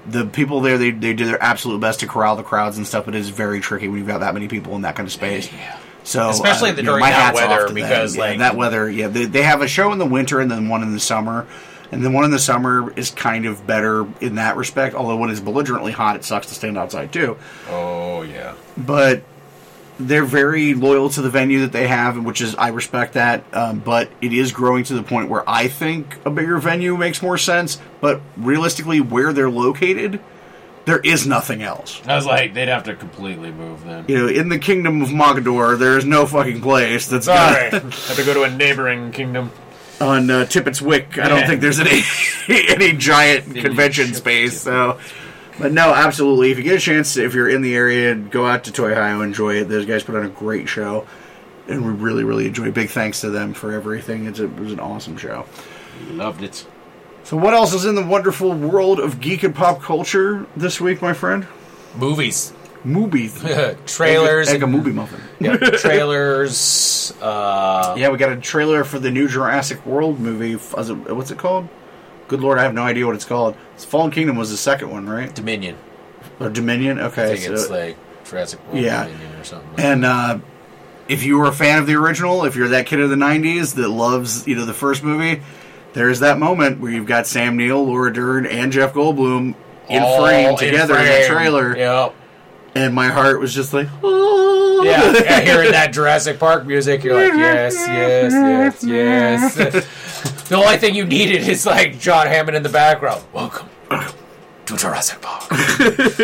[0.08, 3.06] The people there, they, they do their absolute best to corral the crowds and stuff,
[3.06, 5.12] but it is very tricky when you've got that many people in that kind of
[5.14, 5.52] space.
[5.52, 5.78] Yeah.
[6.06, 9.26] So, Especially uh, the- you know, that weather, because, Yeah, like- that weather, yeah, they,
[9.26, 11.46] they have a show in the winter and then one in the summer,
[11.94, 14.96] and then one in the summer is kind of better in that respect.
[14.96, 17.38] Although when it's belligerently hot, it sucks to stand outside too.
[17.70, 18.56] Oh yeah.
[18.78, 19.24] But
[20.00, 23.44] they're very loyal to the venue that they have, which is I respect that.
[23.54, 27.22] Um, but it is growing to the point where I think a bigger venue makes
[27.22, 27.80] more sense.
[28.02, 30.20] But realistically, where they're located,
[30.86, 32.02] there is nothing else.
[32.08, 34.06] I was like, they'd have to completely move then.
[34.08, 37.82] You know, in the kingdom of Mogadore, there is no fucking place that's Sorry, got-
[37.84, 39.52] have to go to a neighboring kingdom.
[40.02, 41.18] On uh, Tippett's Wick.
[41.18, 42.02] I don't think there's any
[42.50, 44.60] any giant convention space.
[44.62, 45.00] So,
[45.60, 46.52] but no, absolutely.
[46.52, 49.56] If you get a chance, if you're in the area, go out to Toyhio, enjoy
[49.56, 49.66] it.
[49.70, 51.08] Those guys put on a great show,
[51.68, 52.66] and we really, really enjoy.
[52.68, 52.74] it.
[52.74, 54.26] Big thanks to them for everything.
[54.26, 55.46] It's a, it was an awesome show.
[56.10, 56.66] Loved it.
[57.24, 61.02] So, what else is in the wonderful world of geek and pop culture this week,
[61.02, 61.48] my friend?
[61.96, 62.52] Movies,
[62.86, 63.34] Movies,
[63.86, 65.22] trailers, egg, egg a movie muffin.
[65.40, 67.14] Yep, trailers.
[67.22, 70.54] Uh, Yeah, we got a trailer for the new Jurassic World movie.
[70.56, 71.70] What's it called?
[72.28, 73.56] Good lord, I have no idea what it's called.
[73.78, 75.34] Fallen Kingdom was the second one, right?
[75.34, 75.78] Dominion.
[76.40, 77.00] Or Dominion?
[77.00, 77.36] I Okay.
[77.38, 79.06] think it's like Jurassic World Yeah.
[79.06, 79.70] Dominion or something.
[79.86, 80.40] and uh,
[81.08, 83.76] if you were a fan of the original, if you're that kid of the '90s
[83.76, 85.42] that loves you know the first movie,
[85.94, 89.54] there's that moment where you've got Sam Neill, Laura Dern, and Jeff Goldblum
[89.90, 91.38] in All frame together in, that frame.
[91.38, 92.16] trailer, Yep.
[92.76, 94.84] And my heart was just like, oh.
[94.84, 100.48] Yeah, yeah, hearing that Jurassic Park music, you're like, yes, yes, yes, yes.
[100.50, 103.24] the only thing you needed is like John Hammond in the background.
[103.32, 105.50] Welcome to Jurassic Park.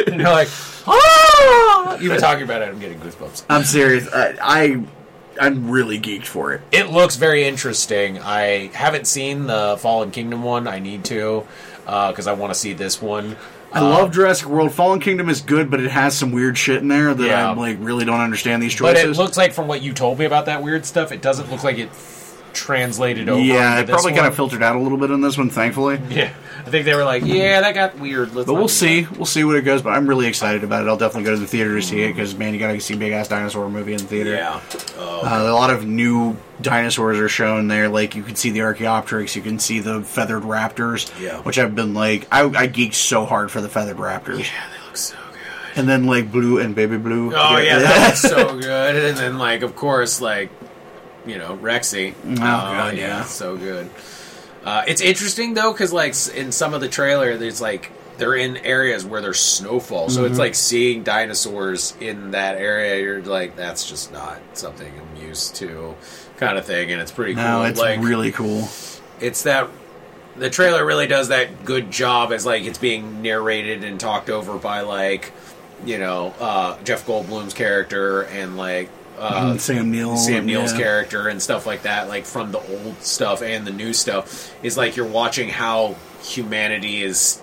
[0.08, 0.50] and you're like,
[0.88, 1.97] ah!
[2.00, 2.70] You've been talking about it.
[2.70, 3.45] I'm getting goosebumps.
[3.50, 4.10] I'm serious.
[4.12, 4.84] I, I
[5.39, 6.62] I'm really geeked for it.
[6.72, 8.20] It looks very interesting.
[8.20, 10.68] I haven't seen the Fallen Kingdom one.
[10.68, 11.45] I need to
[11.86, 13.38] because I want to see this one.
[13.72, 14.72] I love uh, Jurassic World.
[14.72, 17.51] Fallen Kingdom is good, but it has some weird shit in there that Yeah.
[17.51, 19.03] I like really don't understand these choices.
[19.03, 21.51] But it looks like from what you told me about that weird stuff, it doesn't
[21.51, 21.89] look like it
[22.54, 23.41] translated over.
[23.41, 26.00] yeah, it probably kind of filtered out a little bit on this one, thankfully.
[26.10, 28.34] Yeah, I think they were like, yeah, that got weird.
[28.36, 29.02] Let's But we'll see.
[29.02, 29.18] that.
[29.18, 29.82] We'll see what it goes.
[29.82, 30.89] But I'm really excited about it.
[30.89, 33.12] I'll definitely go to the theater to see it because man, you gotta see big
[33.12, 34.32] ass dinosaur movie in the theater.
[34.36, 34.62] Yeah.
[34.97, 37.89] Oh, Uh, a lot of new dinosaurs are shown there.
[37.89, 41.10] Like you can see the Archaeopteryx, you can see the feathered raptors.
[41.20, 41.38] Yeah.
[41.41, 44.39] Which I've been like, I, I geeked so hard for the feathered raptors.
[44.39, 45.26] yeah, they look so good.
[45.76, 47.32] And then like Blue and Baby Blue.
[47.34, 48.95] Oh yeah, that looks so good.
[48.95, 50.50] And then like, of course, like
[51.26, 52.13] you know, Rexy.
[52.26, 53.24] Oh, God, yeah.
[53.24, 53.89] so good.
[54.63, 58.57] Uh, it's interesting though, because like in some of the trailer, there's like they're in
[58.57, 60.32] areas where there's snowfall, so Mm-hmm.
[60.32, 63.01] it's like seeing dinosaurs in that area.
[63.01, 65.95] You're like, that's just not something I'm used to,
[66.38, 67.63] kind of thing, and it's pretty No, cool.
[67.65, 68.67] it's like, really cool.
[69.22, 69.70] it's that
[70.36, 74.57] the trailer really does that good job as like it's being narrated and talked over
[74.57, 75.32] by like
[75.86, 78.89] you know uh, Jeff Goldblum's character and like
[79.20, 80.80] uh, Sam Neill, Sam Neill's yeah.
[80.80, 84.78] character and stuff like that, like from the old stuff and the new stuff, is
[84.78, 87.41] like you're watching how humanity is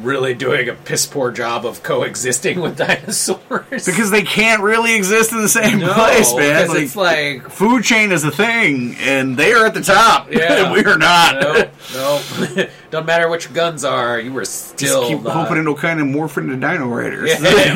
[0.00, 3.84] really doing a piss poor job of coexisting with dinosaurs.
[3.84, 6.62] Because they can't really exist in the same no, place, man.
[6.66, 10.32] because Like, it's like food chain is a thing, and they are at the top,
[10.32, 10.64] Yeah.
[10.64, 11.40] and we are not.
[11.40, 15.58] no, no, don't matter what your guns are, you were Just still keep not- hoping
[15.58, 17.30] it'll kind of morph into Dino Riders.
[17.40, 17.72] Yeah.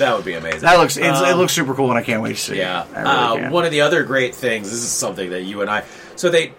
[0.00, 0.60] That would be amazing.
[0.60, 2.56] that looks it's, it Um, looks super cool, and I can't wait to see.
[2.58, 2.84] Yeah.
[2.84, 2.96] it.
[2.96, 4.68] Really uh, one of the other great things.
[4.70, 5.84] This is something that you and I.
[6.16, 6.52] So they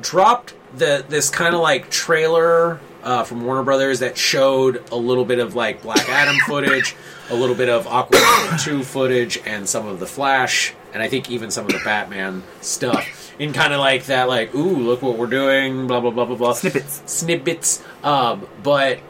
[0.00, 5.24] dropped the this kind of like trailer uh, from Warner Brothers that showed a little
[5.24, 6.96] bit of like Black Adam footage,
[7.30, 11.30] a little bit of Aquaman two footage, and some of the Flash, and I think
[11.30, 13.20] even some of the Batman stuff.
[13.36, 16.36] In kind of like that, like, ooh, look what we're doing, blah blah blah blah
[16.36, 16.52] blah.
[16.52, 17.02] Snippets.
[17.06, 17.82] snippets.
[18.04, 19.00] Um, but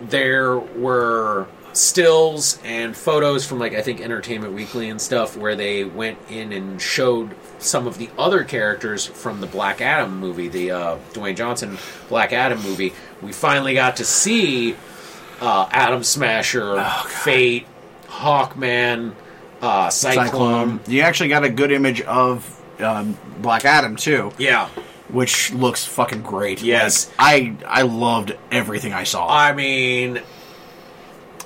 [0.00, 1.46] there were
[1.76, 6.52] stills and photos from like I think Entertainment Weekly and stuff where they went in
[6.52, 11.36] and showed some of the other characters from the Black Adam movie, the uh, Dwayne
[11.36, 12.92] Johnson Black Adam movie.
[13.22, 14.76] We finally got to see
[15.40, 17.66] uh, Atom Smasher, Fate,
[18.06, 19.14] Hawkman,
[19.60, 20.26] uh, Cyclone.
[20.26, 20.80] Cyclone.
[20.86, 24.68] You actually got a good image of um, Black Adam too, Yeah,
[25.08, 26.62] which looks fucking great.
[26.62, 27.08] Yes.
[27.18, 29.26] Like, I I loved everything I saw.
[29.28, 30.20] I mean,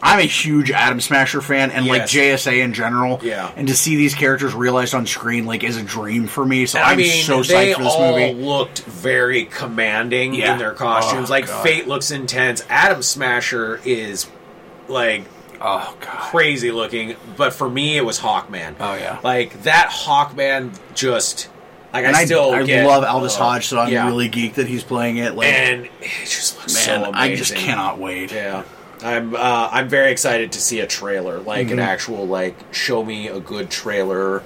[0.03, 3.19] I'm a huge Atom Smasher fan, and like JSA in general.
[3.23, 3.53] Yeah.
[3.57, 6.67] And to see these characters realized on screen like is a dream for me.
[6.67, 8.35] So I I'm mean, so psyched for this all movie.
[8.35, 10.53] looked very commanding Yeah.
[10.53, 11.31] in their costumes.
[11.31, 11.63] Oh, like God.
[11.63, 12.65] Fate looks intense.
[12.69, 14.29] Atom Smasher is
[14.89, 15.25] like
[15.61, 16.09] Oh god.
[16.31, 18.77] crazy looking, but for me, it was Hawkman.
[18.79, 19.19] Oh, yeah.
[19.25, 21.49] like that Hawkman just
[21.93, 24.07] like And I I, still I get, love Aldis uh, Hodge, so I'm yeah.
[24.07, 25.35] really geeked that he's playing it.
[25.35, 27.15] Like, and it just looks man, so amazing.
[27.15, 28.31] I just cannot wait.
[28.31, 28.63] Yeah.
[29.03, 31.75] I'm uh, I'm very excited to see a trailer, like Mm-hmm.
[31.75, 34.43] an actual like show me a good trailer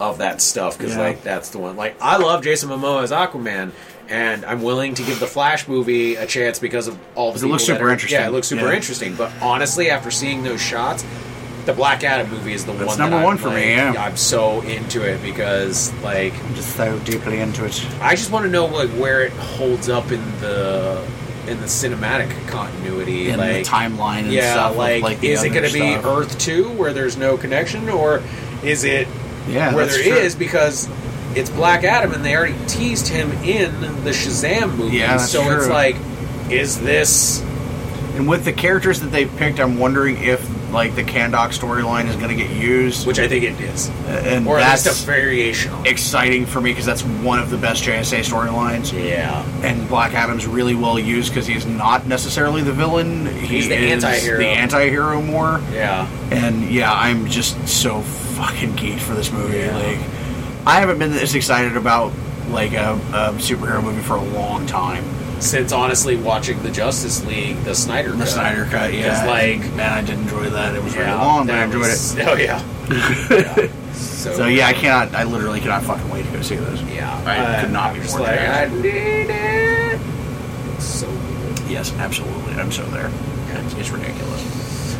[0.00, 1.00] of that stuff because Yeah.
[1.02, 1.76] like that's the one.
[1.76, 3.70] Like I love Jason Momoa as Aquaman,
[4.08, 7.48] and I'm willing to give the Flash movie a chance because of all the it
[7.48, 8.20] looks super are- interesting.
[8.20, 8.74] Yeah, it looks super Yeah.
[8.76, 9.14] interesting.
[9.14, 11.04] But honestly, after seeing those shots,
[11.64, 12.98] the Black Adam movie is the That's one.
[12.98, 13.94] number that one I'm, for me, yeah.
[13.96, 17.86] I'm so into it because like I'm just so deeply into it.
[18.02, 21.02] I just want to know like where it holds up in the
[21.48, 24.76] in the cinematic continuity, In like the timeline and yeah, stuff.
[24.76, 25.94] like, like is it going to be.
[25.94, 28.22] Earth two where there's no connection, or
[28.62, 29.06] is it
[29.48, 30.12] Yeah, where there true.
[30.14, 30.88] is because
[31.34, 33.72] it's Black Adam and they already teased him in
[34.04, 35.96] the Shazam movie, Yeah, so it's like,
[36.50, 37.42] is this?
[38.16, 40.40] And with the characters that they've picked, I'm wondering if
[40.74, 44.46] like the Kahndaq storyline is going to get used, Which I think it is, and
[44.46, 45.72] or at that's least a variation.
[45.72, 48.92] on exciting for me because that's one of the best JSA storylines.
[48.92, 53.68] Yeah, And Black Adam's really well used because he's not necessarily the villain; he He's
[53.68, 54.38] the anti-hero.
[54.38, 55.62] The anti-hero more.
[55.72, 56.06] yeah.
[56.30, 59.58] And yeah, I'm just so fucking geeked for this movie.
[59.58, 59.76] Yeah.
[59.76, 59.98] Like,
[60.66, 62.12] I haven't been this excited about
[62.48, 65.04] like a, a superhero movie for a long time.
[65.40, 69.24] Since honestly watching the Justice League, the Snyder, The cut, Snyder Cut, yeah.
[69.26, 70.74] like man, I did enjoy that.
[70.74, 72.26] It was very Yeah, long, but I enjoyed was- it.
[72.26, 72.62] Oh yeah.
[73.30, 73.68] Yeah.
[73.92, 75.14] So, So yeah, I cannot.
[75.14, 76.82] I literally cannot fucking wait to go see those.
[76.84, 80.00] Yeah, I could not I'm be more like I need it.
[80.74, 81.70] It's so good.
[81.70, 82.54] Yes, absolutely.
[82.54, 83.10] I'm so there.
[83.50, 84.96] It's, it's ridiculous.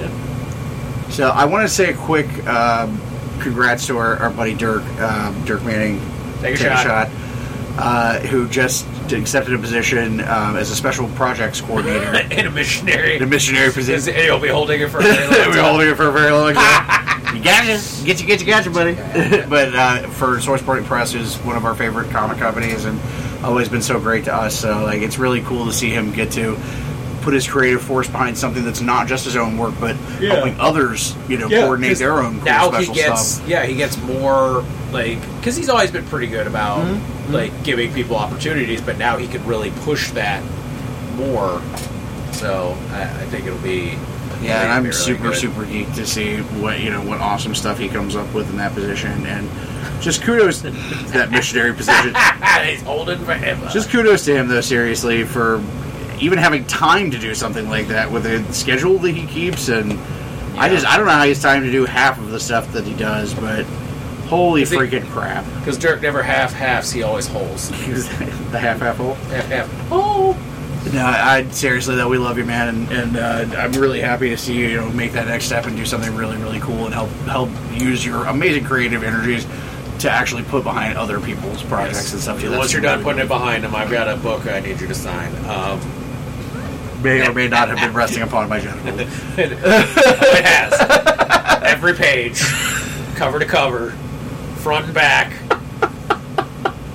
[0.00, 1.08] Yeah.
[1.10, 3.00] So I want to say a quick um,
[3.40, 6.00] congrats to our, our buddy Dirk, um, Dirk Manning.
[6.40, 7.08] Take a shot.
[7.78, 13.16] uh, who just accepted a position um, as a special projects coordinator in a missionary.
[13.16, 14.14] in a missionary Because position.
[14.22, 15.64] he'll be holding it for a very long We've been time.
[15.64, 17.34] holding it for a very long time.
[17.36, 18.94] you got you, get you, get you, got you, buddy.
[19.48, 23.00] but uh, for Source Point Press, who's one of our favorite comic companies, and
[23.44, 24.58] always been so great to us.
[24.58, 26.56] So like, it's really cool to see him get to
[27.22, 30.34] put his creative force behind something that's not just his own work, but Yeah.
[30.34, 33.48] helping others, you know, Yeah, coordinate 'cause their own cool now he special gets stuff.
[33.48, 34.62] yeah he gets more
[34.94, 37.34] like because he's always been pretty good about Mm-hmm.
[37.34, 40.42] like giving people opportunities but now he can really push that
[41.16, 41.60] more
[42.32, 43.96] so i, I think it'll be
[44.42, 45.36] Yeah, and I'm really super, good.
[45.36, 48.56] super geeked to see what you know what awesome stuff he comes up with in
[48.58, 49.48] that position, and
[50.02, 50.70] just kudos to
[51.12, 52.14] that missionary position.
[52.64, 55.62] he's holding forever Just kudos to him, though, seriously, for
[56.20, 59.68] even having time to do something like that with the schedule that he keeps.
[59.68, 59.92] And
[60.58, 62.70] I just, I don't know how he has time to do half of the stuff
[62.72, 63.64] that he does, but
[64.34, 65.44] Holy Is it- freaking crap!
[65.60, 67.68] Because Dirk never half halves; he always holes.
[67.70, 69.14] the half half hole.
[69.14, 69.88] Half half.
[69.92, 70.36] Oh.
[70.92, 74.28] No, I, I seriously though we love you, man, and, and uh, I'm really happy
[74.30, 76.84] to see you, you know, make that next step and do something really, really cool
[76.84, 79.46] and help help use your amazing creative energies
[80.00, 82.42] to actually put behind other people's projects and stuff.
[82.50, 84.94] Once you're done putting it behind them, I've got a book I need you to
[84.94, 85.32] sign.
[85.46, 85.80] Um,
[87.02, 89.00] may or may not have been resting upon my genitals.
[89.38, 92.40] it, it has every page,
[93.14, 93.94] cover to cover,
[94.64, 95.30] front and back.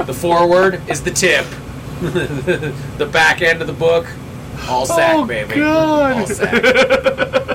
[0.07, 1.45] The forward is the tip.
[2.01, 4.07] the back end of the book,
[4.67, 5.53] all sack, Oh, baby.
[5.55, 6.17] God.
[6.17, 6.63] All sack.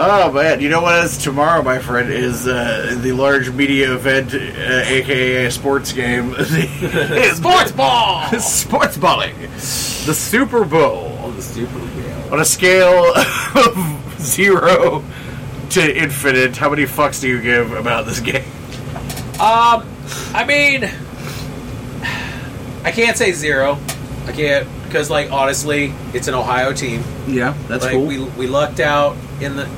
[0.00, 4.32] Oh man, you know what is tomorrow, my friend, is uh, the large media event,
[4.32, 6.34] uh, aka sports game,
[7.34, 8.28] Sports ball.
[8.38, 11.32] sports balling, the Super Bowl.
[11.32, 12.32] the Super Bowl.
[12.32, 13.12] On a scale
[13.56, 15.02] of zero
[15.70, 18.44] to infinite, how many fucks do you give about this game?
[19.40, 19.86] Um,
[20.34, 20.84] I mean,
[22.84, 23.78] I can't say zero.
[24.26, 27.02] I can't because, like, honestly, it's an Ohio team.
[27.26, 29.68] Yeah, that's like we we lucked out in the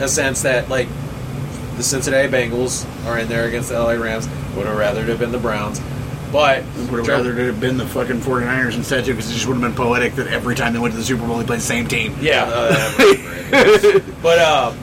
[0.00, 0.88] a sense that like
[1.76, 4.28] the Cincinnati Bengals are in there against the LA Rams.
[4.56, 5.80] Would have rather it have been the Browns,
[6.32, 9.46] but Would have rather it have been the fucking 49ers instead, too, because it just
[9.46, 11.60] would have been poetic that every time they went to the Super Bowl, they played
[11.60, 12.16] the same team.
[12.20, 14.22] Yeah, uh, that would've been great.
[14.22, 14.78] but um,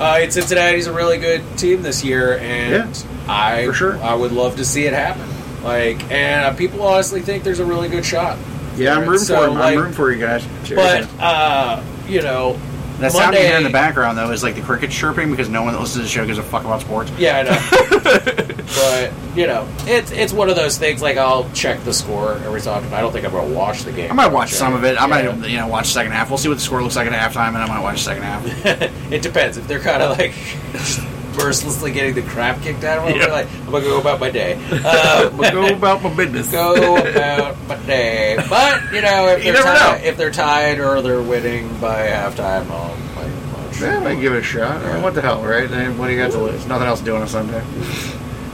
[0.00, 3.98] uh, it's Cincinnati's a really good team this year, and I for sure.
[4.02, 5.28] I would love to see it happen.
[5.62, 8.38] Like, and uh, people honestly think there's a really good shot.
[8.76, 9.54] Yeah, I'm rooting So, for him.
[9.58, 10.44] like- I'm rooting for you guys.
[10.74, 12.58] But uh, you know,
[13.00, 15.62] that sound you hear in the background, though, is like the crickets chirping because no
[15.62, 17.10] one that listens to the show gives a fuck about sports.
[17.18, 18.54] Yeah, I know.
[18.76, 21.02] but you know, it's it's one of those things.
[21.02, 22.92] Like I'll check the score every so often.
[22.94, 24.10] I don't think I'm gonna watch the game.
[24.10, 24.96] I might watch some of it.
[24.96, 25.32] I Yeah.
[25.32, 26.28] might, you know, watch the second half.
[26.30, 28.22] We'll see what the score looks like at halftime, and I might watch the second
[28.22, 28.44] half.
[29.12, 30.32] it depends if they're kind of like
[31.36, 33.16] mercilessly getting the crap kicked out of them.
[33.20, 33.26] Yeah.
[33.26, 34.54] Like I'm gonna go about my day.
[34.80, 36.50] Um, go about my business.
[36.50, 38.36] go about my day.
[38.48, 40.06] But you know, if You they're tied, know.
[40.08, 43.80] if they're tied or they're winning by halftime, I'll might watch.
[43.80, 44.82] Yeah, I might give it a shot.
[44.84, 45.68] I mean, what the hell, right?
[45.96, 46.66] What do you got to lose?
[46.66, 47.62] Nothing else to do on a Sunday.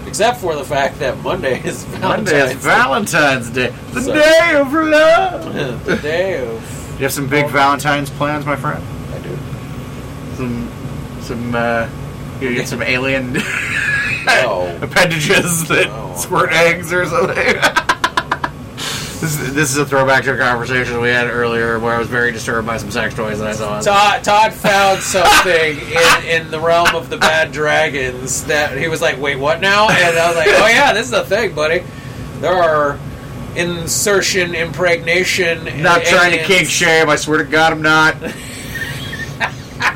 [0.07, 4.53] Except for the fact that Monday is Valentine's Monday is Valentine's Day, the So- day
[4.55, 5.85] of love.
[5.85, 6.97] The day of.
[6.99, 8.83] You have some big Valentine's plans, my friend.
[9.12, 9.37] I do.
[10.37, 10.70] Some,
[11.22, 11.89] some, uh,
[12.41, 13.32] you get some alien
[14.26, 14.78] No.
[14.82, 16.14] appendages that No.
[16.16, 17.37] squirt eggs or something.
[19.20, 22.09] this, is, this is a throwback to a conversation we had earlier where I was
[22.09, 23.80] very disturbed by some sex toys that I saw.
[23.80, 29.01] Todd, Todd found something in, in the realm of the bad dragons that he was
[29.01, 29.89] like, wait, what now?
[29.89, 31.82] And I was like, oh yeah, this is a thing, buddy.
[32.41, 32.99] There are
[33.55, 35.64] insertion, impregnation.
[35.82, 36.47] not trying to aliens.
[36.47, 37.09] kink shame.
[37.09, 38.16] I swear to God, I'm not.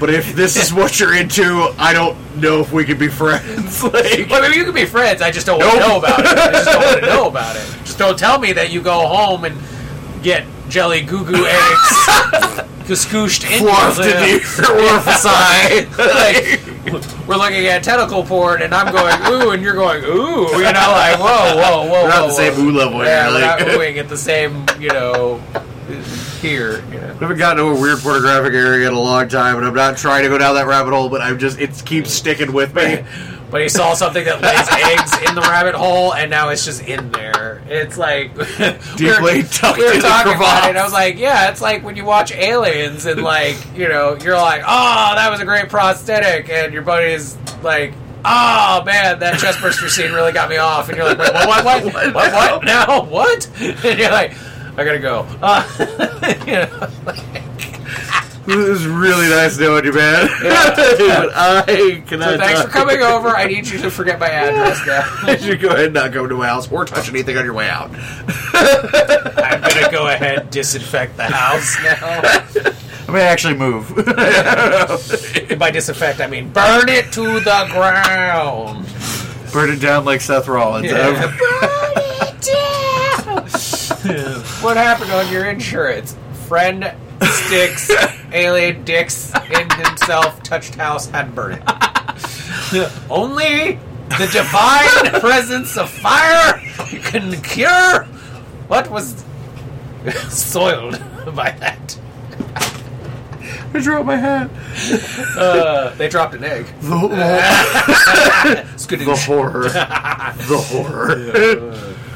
[0.00, 3.82] but if this is what you're into, I don't know if we could be friends.
[3.84, 5.20] like, Well, maybe you can be friends.
[5.22, 6.26] I just don't want to know about it.
[6.26, 7.62] I just don't want to know about it.
[7.84, 9.56] Just don't tell me that you go home and
[10.22, 15.88] get jelly goo goo eggs scooshed in into orifice like
[17.28, 20.48] we're looking at tentacle porn, and I'm going ooh, and you're going ooh.
[20.50, 22.02] You know, like whoa, whoa, whoa.
[22.02, 22.62] We're not whoa, the same whoa.
[22.64, 23.40] ooh level Yeah, here.
[23.40, 25.40] we're Like, not oohing at the same, you know,
[26.40, 26.82] here.
[26.86, 27.10] You know.
[27.10, 29.96] I haven't gotten to a weird pornographic area in a long time, and I'm not
[29.96, 33.04] trying to go down that rabbit hole, but I'm just it keeps sticking with me.
[33.50, 36.84] But he saw something that lays eggs in the rabbit hole, and now it's just
[36.84, 37.62] in there.
[37.66, 38.34] It's like
[38.96, 40.70] Deeply tucked we were in the talking about it.
[40.70, 44.16] and I was like, yeah, it's like when you watch Aliens, and like you know,
[44.22, 47.92] you're like, oh, that was a great prosthetic, and your buddy's like.
[48.22, 51.64] Oh man, that chest burster scene really got me off, and you're like, wait, what,
[51.64, 52.64] what, what, what, what, what?
[52.64, 53.48] now, what?
[53.58, 54.34] And you're like,
[54.76, 55.26] I gotta go.
[55.42, 55.64] Uh,
[56.46, 56.90] you know,
[58.46, 60.26] This is really nice knowing you, man.
[60.42, 62.30] but I cannot.
[62.30, 63.28] so thanks for coming over.
[63.28, 65.30] I need you to forget my address now.
[65.30, 67.54] You should go ahead and not go to my house or touch anything on your
[67.54, 67.90] way out.
[67.92, 72.74] I'm gonna go ahead and disinfect the house now.
[73.08, 73.94] I may actually move.
[75.58, 78.86] By disinfect, I mean burn it to the ground.
[79.52, 80.86] Burn it down like Seth Rollins.
[80.86, 81.76] Yeah.
[84.62, 86.16] What happened on your insurance?
[86.46, 87.90] Friend sticks
[88.32, 91.62] alien dicks in himself, touched house, had burned
[92.72, 92.92] it.
[93.10, 93.78] Only
[94.18, 96.60] the divine presence of fire
[97.02, 98.04] can cure
[98.68, 99.24] what was
[100.28, 101.00] soiled
[101.34, 101.98] by that.
[103.72, 104.50] I dropped my hat.
[105.36, 106.66] Uh, they dropped an egg.
[106.80, 106.90] The,
[109.04, 109.68] the horror.
[109.68, 111.10] the horror.
[111.12, 112.09] I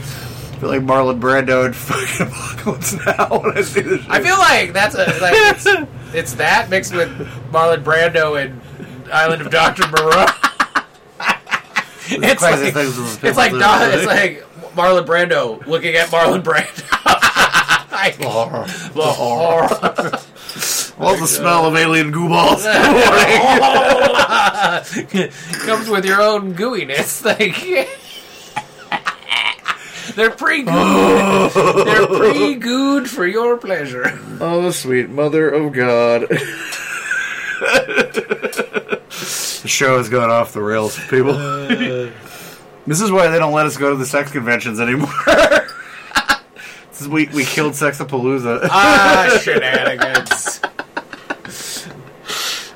[0.64, 4.10] feel like Marlon Brando and fucking Apocalypse Now when I see this shit.
[4.10, 5.66] I feel like that's a like it's,
[6.14, 7.10] it's that mixed with
[7.50, 8.62] Marlon Brando and
[9.12, 10.24] island of Doctor Moreau.
[12.06, 14.42] it's crazy like, things it's like people Don- it's like
[14.74, 16.90] Marlon Brando looking at Marlon Brando.
[17.94, 18.66] Like, the horror.
[20.98, 22.64] Love the smell of alien goo balls.
[25.64, 27.24] Comes with your own gooiness.
[27.24, 27.54] Like
[30.14, 31.54] they're pre gooed.
[31.84, 34.18] they're pre gooed for your pleasure.
[34.40, 36.22] oh, sweet mother of God.
[38.40, 41.32] the show has gone off the rails, people.
[42.86, 45.10] this is why they don't let us go to the sex conventions anymore.
[46.90, 48.68] This is- we, we killed Sexapalooza.
[48.70, 50.60] Ah, shenanigans.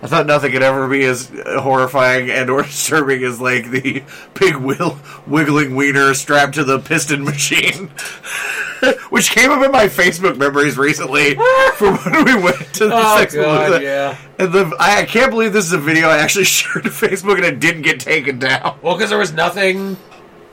[0.09, 4.02] I thought nothing could ever be as horrifying and or disturbing as like the
[4.32, 7.88] big wheel, wiggling wiener strapped to the piston machine,
[9.11, 11.34] which came up in my Facebook memories recently
[11.74, 14.16] from when we went to the Oh sex god, yeah.
[14.38, 17.36] And the I, I can't believe this is a video I actually shared to Facebook
[17.36, 18.78] and it didn't get taken down.
[18.80, 19.98] Well, because there was nothing,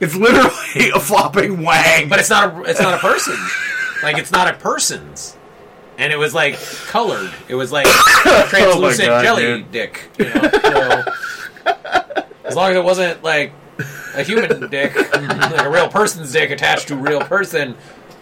[0.00, 2.10] It's literally a flopping wang.
[2.10, 3.36] but it's not a it's not a person.
[4.02, 5.35] Like it's not a person's,
[5.98, 7.32] and it was like colored.
[7.48, 7.86] It was like
[8.48, 9.72] translucent Oh God, jelly dude.
[9.72, 10.04] dick.
[10.18, 11.04] You know, so,
[12.44, 13.52] as long as it wasn't like
[14.14, 17.76] a human dick, like a real person's dick attached to a real person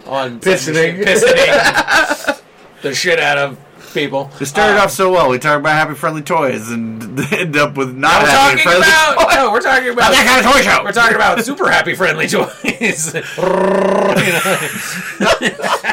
[0.06, 2.40] on machine- pistoning
[2.82, 3.58] the shit out of
[3.94, 4.30] people.
[4.40, 5.30] it started Um, off so well.
[5.30, 8.88] We talked about happy friendly toys and end up with not We're happy talking friendly
[8.88, 9.34] about toys.
[9.36, 10.82] no, we're talking about that kind of toy show.
[10.84, 13.14] We're talking about super happy friendly toys.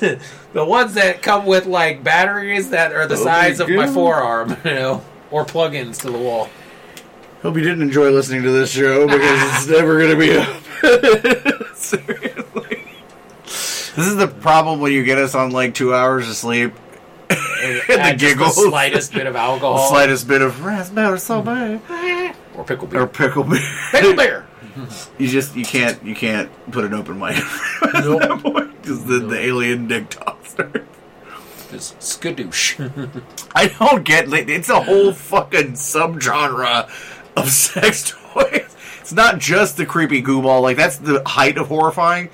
[0.54, 3.86] The ones that come with like batteries that are the Oh size my of my
[3.86, 6.48] forearm, you know, or plug-ins to the wall.
[7.42, 11.76] Hope you didn't enjoy listening to this show because it's never going to be up.
[11.76, 12.84] Seriously.
[13.44, 16.72] This is the problem when you get us on like two hours of sleep.
[17.28, 18.56] And the giggles.
[18.56, 22.58] the slightest bit of The alcohol slightest bit of raspberry sorbet hmm.
[22.58, 23.60] or pickle beer, or pickle beer.
[23.90, 24.46] Pickle beer.
[25.18, 27.36] You just you can't you can't put an open mic
[27.82, 30.54] at that point because the, the alien dick talks.
[31.70, 33.22] Just skadoosh.
[33.54, 36.88] I don't get like, it's a whole fucking subgenre
[37.36, 38.74] of sex toys.
[39.00, 42.30] It's not just the creepy goo ball, like that's the height of horrifying.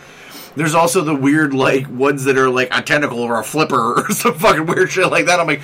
[0.57, 4.11] There's also the weird like ones that are like a tentacle or a flipper or
[4.11, 5.41] some fucking weird shit like that.
[5.41, 5.63] I'm like,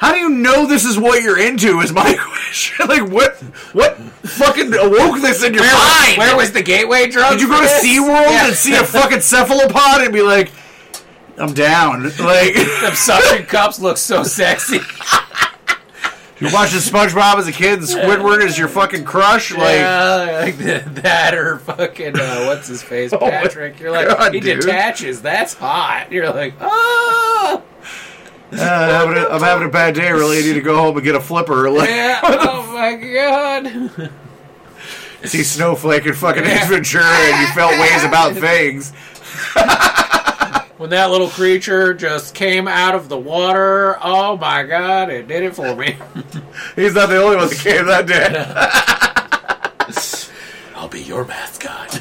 [0.00, 1.80] how do you know this is what you're into?
[1.80, 2.88] Is my question.
[2.88, 3.36] like what
[3.74, 6.16] what fucking awoke this in your mind?
[6.18, 7.32] Where was the gateway drug?
[7.32, 7.66] Did you go to?
[7.66, 8.46] SeaWorld Yeah.
[8.48, 10.50] and see a fucking cephalopod and be like,
[11.38, 12.02] I'm down.
[12.18, 14.80] Like Them suction cups look so sexy.
[16.38, 19.50] You're watching SpongeBob as a kid, and Squidward is your fucking crush.
[19.52, 23.78] Like, yeah, like the, that or fucking uh, what's his face, Oh Patrick.
[23.78, 24.62] You're like God, he dude.
[24.62, 25.20] detaches.
[25.20, 26.10] That's hot.
[26.10, 27.62] You're like oh
[28.52, 30.10] uh, having a, I'm having a bad day.
[30.12, 31.70] Really, I need to go home and get a flipper.
[31.70, 32.20] Like, yeah.
[32.22, 32.94] Oh my
[34.00, 34.10] god.
[35.28, 36.68] see Snowflake and fucking Yeah.
[36.68, 38.92] Ventura, and you felt ways about things.
[40.80, 45.42] When that little creature just came out of the water, oh my god, it did
[45.42, 45.98] it for me.
[46.74, 48.32] He's not the only one that came that day.
[50.74, 52.00] I'll be your mascot.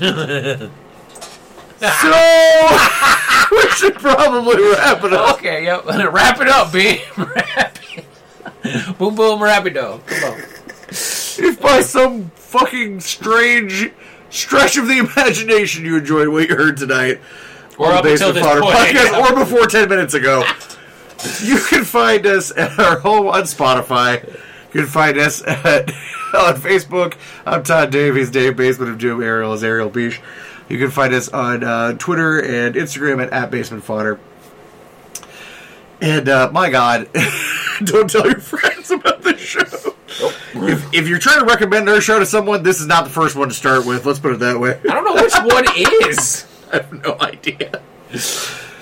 [1.79, 5.37] So we should probably wrap it up.
[5.37, 5.85] okay, yep.
[5.85, 7.01] Wrap it up, B.
[7.17, 8.97] Wrap it.
[8.97, 10.05] boom, boom, rapido.
[10.05, 10.39] Come on.
[10.91, 13.91] If by some fucking strange
[14.29, 17.19] stretch of the imagination you enjoyed what you heard tonight,
[17.77, 18.63] Or up until this point.
[18.63, 19.29] podcast, yeah.
[19.31, 20.43] or before ten minutes ago,
[21.41, 24.27] you can find us at our home on Spotify.
[24.73, 25.89] You can find us at
[26.33, 27.15] on Facebook.
[27.45, 29.23] I'm Todd Davies, Dave Basement of Doom.
[29.23, 30.19] Ariel is Ariel Beach.
[30.69, 34.19] You can find us on uh, Twitter and Instagram at, at Basement Fodder.
[36.01, 37.09] And uh, my God,
[37.83, 39.61] don't tell your friends about this show.
[40.53, 43.35] If, if you're trying to recommend our show to someone, this is not the first
[43.35, 44.05] one to start with.
[44.05, 44.79] Let's put it that way.
[44.89, 45.65] I don't know which one
[46.09, 46.45] is.
[46.71, 47.81] I have no idea.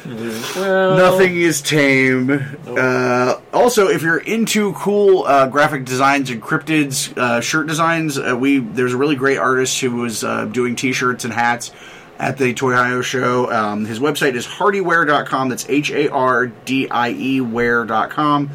[0.08, 2.30] Well, Nothing is tame.
[2.66, 8.36] Uh, also, if you're into cool uh, graphic designs and cryptids, uh, shirt designs, uh,
[8.39, 11.72] we there's a really great artist who was uh, doing T-shirts and hats
[12.20, 13.51] at the Toyhio show.
[13.51, 15.49] Um, his website is hardieware.com.
[15.49, 18.49] That's H A R D I E ware.com.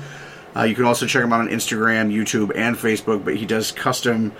[0.55, 3.25] Uh, you can also check him out on Instagram, YouTube, and Facebook.
[3.25, 4.33] But he does custom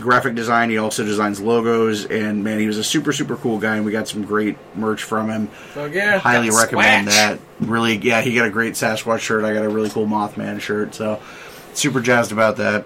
[0.00, 0.70] graphic design.
[0.70, 3.76] He also designs logos, and man, he was a super super cool guy.
[3.76, 6.18] And we got some great merch from him So yeah.
[6.18, 7.38] highly recommend that.
[7.60, 9.44] Really, yeah, he got a great Sasquatch shirt.
[9.44, 10.94] I got a really cool Mothman shirt.
[10.94, 11.20] So,
[11.74, 12.84] super jazzed about that.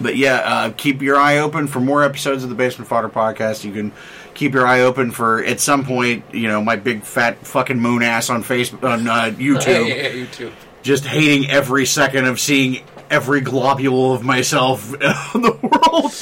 [0.00, 3.64] But yeah, uh, keep your eye open for more episodes of the Basement Fodder podcast.
[3.64, 3.92] You can
[4.34, 8.02] keep your eye open for at some point, you know, my big fat fucking moon
[8.02, 10.52] ass on Facebook on uh, YouTube, yeah, you too.
[10.82, 14.92] just hating every second of seeing every globule of myself
[15.34, 16.12] in the world.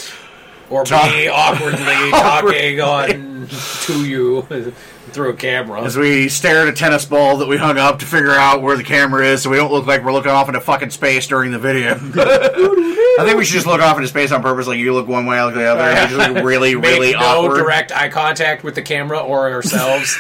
[0.71, 4.43] Or Talk- me awkwardly talking on to you
[5.13, 5.81] through a camera.
[5.83, 8.77] As we stare at a tennis ball that we hung up to figure out where
[8.77, 11.53] the camera is so we don't look like we're looking off into fucking space during
[11.53, 11.95] the video.
[11.95, 15.25] I think we should just look off into space on purpose, like you look one
[15.25, 17.57] way, I look the other, and just look really, Make really no awkward.
[17.63, 20.15] direct eye contact with the camera or ourselves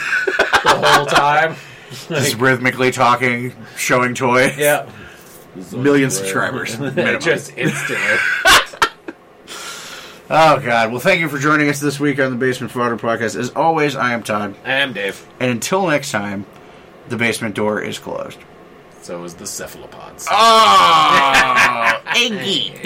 [0.64, 1.57] the whole time.
[2.09, 4.55] Just rhythmically talking, showing toy.
[4.57, 4.89] Yeah,
[5.72, 6.76] Million subscribers.
[7.24, 8.18] just instantly.
[10.30, 10.90] Oh god.
[10.90, 13.34] Well thank you for joining us this week on the Basement Fodder Podcast.
[13.38, 14.54] As always, I am Todd.
[14.64, 15.26] I am Dave.
[15.40, 16.44] And until next time,
[17.09, 18.38] the basement door is closed.
[19.00, 20.26] So is the cephalopods.
[20.30, 22.02] Ah!
[22.11, 22.74] Oh, Iggy.